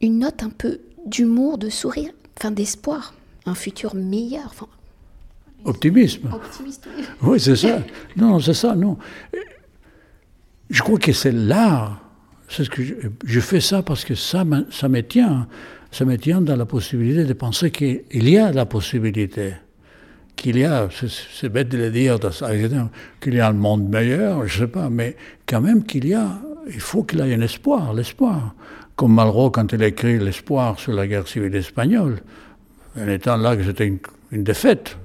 une 0.00 0.18
note 0.18 0.42
un 0.42 0.50
peu 0.50 0.80
d'humour, 1.06 1.56
de 1.56 1.70
sourire, 1.70 2.10
enfin 2.38 2.50
d'espoir, 2.50 3.14
un 3.46 3.54
futur 3.54 3.94
meilleur. 3.94 4.46
Enfin, 4.46 4.66
Optimisme. 5.64 6.28
Optimiste, 6.32 6.88
oui. 7.22 7.40
c'est 7.40 7.56
ça. 7.56 7.82
Non, 8.16 8.40
c'est 8.40 8.54
ça, 8.54 8.74
non. 8.74 8.98
Je 10.70 10.82
crois 10.82 10.98
que 10.98 11.12
c'est 11.12 11.32
l'art. 11.32 12.00
C'est 12.48 12.64
ce 12.64 12.70
que 12.70 12.82
je, 13.24 13.40
fais 13.40 13.60
ça 13.60 13.82
parce 13.82 14.04
que 14.04 14.14
ça, 14.14 14.44
ça 14.70 14.88
me 14.88 15.00
tient 15.92 15.98
ça 15.98 16.04
me 16.04 16.16
tient 16.16 16.40
dans 16.40 16.56
la 16.56 16.66
possibilité 16.66 17.24
de 17.24 17.32
penser 17.34 17.70
qu'il 17.70 18.28
y 18.28 18.38
a 18.38 18.50
la 18.50 18.66
possibilité, 18.66 19.52
qu'il 20.34 20.58
y 20.58 20.64
a, 20.64 20.88
c'est 20.90 21.48
bête 21.50 21.68
de 21.68 21.78
le 21.78 21.90
dire, 21.90 22.18
qu'il 23.20 23.34
y 23.34 23.40
a 23.40 23.48
un 23.48 23.52
monde 23.52 23.88
meilleur, 23.88 24.46
je 24.46 24.62
ne 24.62 24.66
sais 24.66 24.72
pas, 24.72 24.88
mais 24.88 25.16
quand 25.46 25.60
même 25.60 25.84
qu'il 25.84 26.06
y 26.06 26.14
a, 26.14 26.40
il 26.66 26.80
faut 26.80 27.02
qu'il 27.02 27.18
y 27.20 27.30
ait 27.30 27.34
un 27.34 27.40
espoir, 27.42 27.92
l'espoir. 27.92 28.54
Comme 28.96 29.14
Malraux, 29.14 29.50
quand 29.50 29.72
il 29.72 29.82
écrit 29.82 30.18
L'espoir 30.18 30.78
sur 30.78 30.92
la 30.92 31.06
guerre 31.06 31.26
civile 31.26 31.54
espagnole, 31.56 32.20
en 32.96 33.08
étant 33.08 33.36
là 33.36 33.56
que 33.56 33.64
c'était 33.64 33.86
une, 33.86 34.44
défaite. 34.44 34.96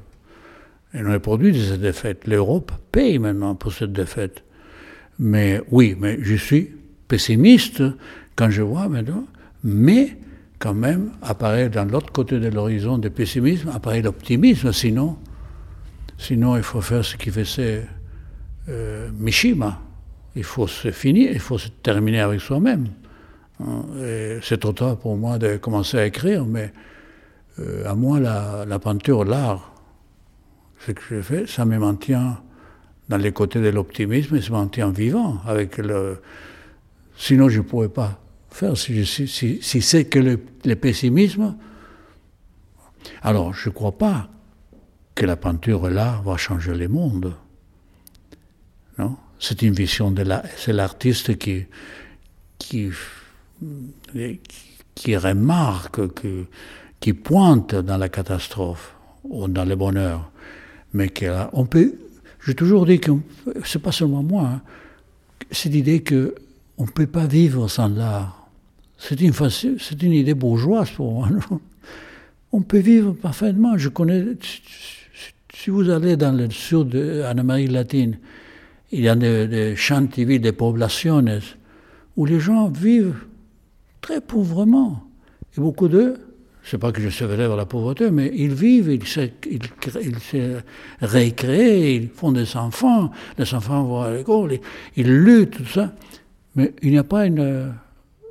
Et 0.94 1.00
on 1.02 1.12
a 1.12 1.20
produit 1.20 1.58
cette 1.60 1.82
défaite. 1.82 2.28
L'Europe 2.28 2.72
paye 2.92 3.18
maintenant 3.18 3.56
pour 3.56 3.74
cette 3.74 3.94
défaite. 3.94 4.44
Mais 5.20 5.62
oui, 5.72 5.96
mais 6.00 6.18
je 6.22 6.36
suis 6.36 6.70
pessimiste 7.08 7.82
quand 8.36 8.50
je 8.50 8.62
vois 8.62 8.88
maintenant, 8.88 9.26
mais 9.64 10.18
quand 10.60 10.74
même 10.74 11.12
apparaît 11.22 11.70
dans 11.70 11.86
l'autre 11.86 12.12
côté 12.12 12.40
de 12.40 12.48
l'horizon 12.48 12.98
du 12.98 13.10
pessimisme, 13.10 13.70
apparaît 13.70 14.02
l'optimisme, 14.02 14.72
sinon, 14.72 15.18
sinon 16.18 16.58
il 16.58 16.64
faut 16.64 16.82
faire 16.82 17.06
ce 17.06 17.16
qui 17.16 17.30
faisait 17.30 17.86
euh, 18.70 19.10
Mishima. 19.18 19.80
Il 20.36 20.44
faut 20.44 20.68
se 20.68 20.92
finir, 20.92 21.32
il 21.32 21.40
faut 21.40 21.58
se 21.58 21.70
terminer 21.70 22.20
avec 22.20 22.42
soi-même. 22.42 22.90
C'est 24.44 24.60
trop 24.60 24.74
tard 24.74 24.98
pour 24.98 25.18
moi 25.18 25.40
de 25.40 25.58
commencer 25.58 25.98
à 25.98 26.06
écrire, 26.06 26.46
mais 26.46 26.72
euh, 27.60 27.90
à 27.90 27.96
moi, 27.96 28.20
la, 28.20 28.66
la 28.68 28.78
peinture, 28.78 29.26
l'art, 29.26 29.74
ce 30.86 30.92
que 30.92 31.02
je 31.10 31.22
fais, 31.22 31.48
ça 31.48 31.66
me 31.66 31.80
maintient 31.80 32.40
dans 33.10 33.18
les 33.18 33.32
côtés 33.32 33.62
de 33.62 33.70
l'optimisme 33.70 34.36
et 34.36 34.42
ça 34.42 34.52
me 34.52 34.58
maintient 34.58 34.92
vivant. 34.92 35.40
Avec 35.48 35.78
le... 35.78 36.22
Sinon, 37.16 37.50
je 37.50 37.58
ne 37.58 37.64
pourrais 37.64 37.90
pas 37.90 38.20
faire 38.58 38.76
si, 38.76 39.82
c'est 39.82 40.06
que 40.06 40.20
le, 40.20 40.76
pessimisme. 40.76 41.56
Alors, 43.22 43.54
je 43.54 43.70
ne 43.70 43.74
crois 43.74 43.98
pas 43.98 44.30
que 45.14 45.28
la 45.28 45.36
peinture 45.36 45.90
là 45.90 46.22
va 46.26 46.38
changer 46.38 46.74
le 46.74 46.88
monde. 46.88 47.36
Non? 48.98 49.16
C'est 49.40 49.62
une 49.62 49.74
vision 49.74 50.10
de. 50.10 50.26
C'est 50.58 50.74
l'artiste 50.74 51.38
qui, 51.38 51.68
qui, 52.58 52.90
remarque, 55.16 56.02
qui, 57.00 57.14
pointe 57.14 57.76
dans 57.76 57.98
la 57.98 58.10
catastrophe 58.10 58.96
ou 59.24 59.48
dans 59.48 59.66
le 59.66 59.76
bonheur. 59.76 60.32
Mais 60.94 61.12
on 61.54 61.68
peut. 61.68 61.94
J'ai 62.44 62.56
toujours 62.56 62.88
dit 62.88 63.00
que 63.00 63.12
c'est 63.64 63.82
pas 63.82 63.92
seulement 63.92 64.24
moi. 64.24 64.48
Hein, 64.48 64.62
c'est 65.52 65.70
l'idée 65.70 66.02
que 66.02 66.34
on 66.80 66.86
ne 66.86 66.92
peut 66.92 67.06
pas 67.06 67.28
vivre 67.28 67.68
sans 67.68 67.90
l'art. 67.90 68.37
C'est 68.98 69.22
une, 69.22 70.14
idée 70.14 70.34
bourgeoise 70.34 70.90
pour 70.92 71.14
moi. 71.14 71.30
On 72.52 72.62
peut 72.62 72.80
vivre 72.80 73.14
parfaitement. 73.14 73.78
Je 73.78 73.90
connais, 73.90 74.26
si 75.54 75.70
vous 75.70 75.90
allez 75.90 76.18
dans 76.18 76.36
le 76.36 76.50
sud, 76.50 76.96
en 76.96 77.38
Amérique 77.38 77.72
latine, 77.72 78.18
il 78.92 79.02
y 79.02 79.10
a 79.10 79.16
des, 79.16 79.48
des 79.48 79.76
chantiers, 79.76 80.40
des 80.40 80.52
populations 80.52 81.24
où 82.16 82.26
les 82.26 82.40
gens 82.40 82.70
vivent 82.70 83.26
très 84.02 84.22
pauvrement. 84.22 85.04
Et 85.56 85.62
beaucoup 85.62 85.88
d'eux, 85.88 86.16
c'est 86.64 86.78
pas 86.78 86.92
que 86.92 87.02
je 87.02 87.26
vers 87.26 87.56
la 87.56 87.66
pauvreté, 87.66 88.12
mais 88.12 88.32
ils 88.36 88.54
vivent, 88.54 88.90
ils 88.90 89.08
se, 89.08 89.22
ils 89.50 90.20
se 90.20 90.60
récréent, 91.02 92.02
ils 92.02 92.10
font 92.10 92.34
des 92.34 92.58
enfants, 92.58 93.10
les 93.38 93.54
enfants 93.54 93.84
vont 93.86 94.02
à 94.02 94.12
l'école, 94.12 94.54
ils, 94.54 94.62
ils 94.98 95.18
luttent, 95.24 95.58
tout 95.58 95.66
ça. 95.66 95.94
Mais 96.56 96.74
il 96.82 96.92
n'y 96.92 96.98
a 96.98 97.06
pas 97.06 97.26
une, 97.26 97.72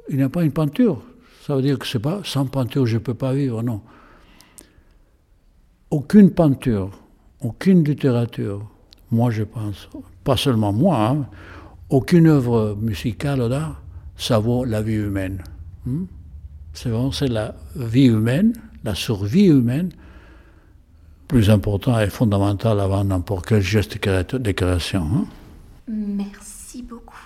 il 0.08 0.16
n'y 0.16 0.22
a 0.22 0.28
pas 0.28 0.42
une 0.42 0.52
peinture. 0.52 1.02
Ça 1.46 1.54
veut 1.54 1.62
dire 1.62 1.78
que 1.78 1.86
c'est 1.86 2.00
pas 2.00 2.20
sans 2.24 2.46
peinture 2.46 2.86
je 2.86 2.94
ne 2.94 3.00
peux 3.00 3.14
pas 3.14 3.32
vivre, 3.32 3.62
non. 3.62 3.80
Aucune 5.90 6.30
peinture, 6.32 6.90
aucune 7.40 7.84
littérature, 7.84 8.68
moi 9.10 9.30
je 9.30 9.44
pense, 9.44 9.88
pas 10.24 10.36
seulement 10.36 10.72
moi, 10.72 11.08
hein, 11.08 11.26
aucune 11.90 12.26
œuvre 12.26 12.76
musicale 12.80 13.40
ou 13.42 13.48
d'art, 13.48 13.80
ça 14.16 14.38
vaut 14.38 14.64
la 14.64 14.82
vie 14.82 14.94
humaine. 14.94 15.42
Hmm? 15.84 16.04
C'est 16.72 16.88
vraiment 16.88 17.12
c'est 17.12 17.28
la 17.28 17.54
vie 17.76 18.06
humaine, 18.06 18.52
la 18.82 18.94
survie 18.94 19.46
humaine, 19.46 19.90
plus 21.28 21.50
important 21.50 21.98
et 22.00 22.08
fondamental 22.08 22.80
avant 22.80 23.04
n'importe 23.04 23.46
quel 23.46 23.62
geste 23.62 23.96
de 23.96 24.52
création. 24.52 25.02
Hein. 25.02 25.26
Merci 25.88 26.82
beaucoup. 26.82 27.25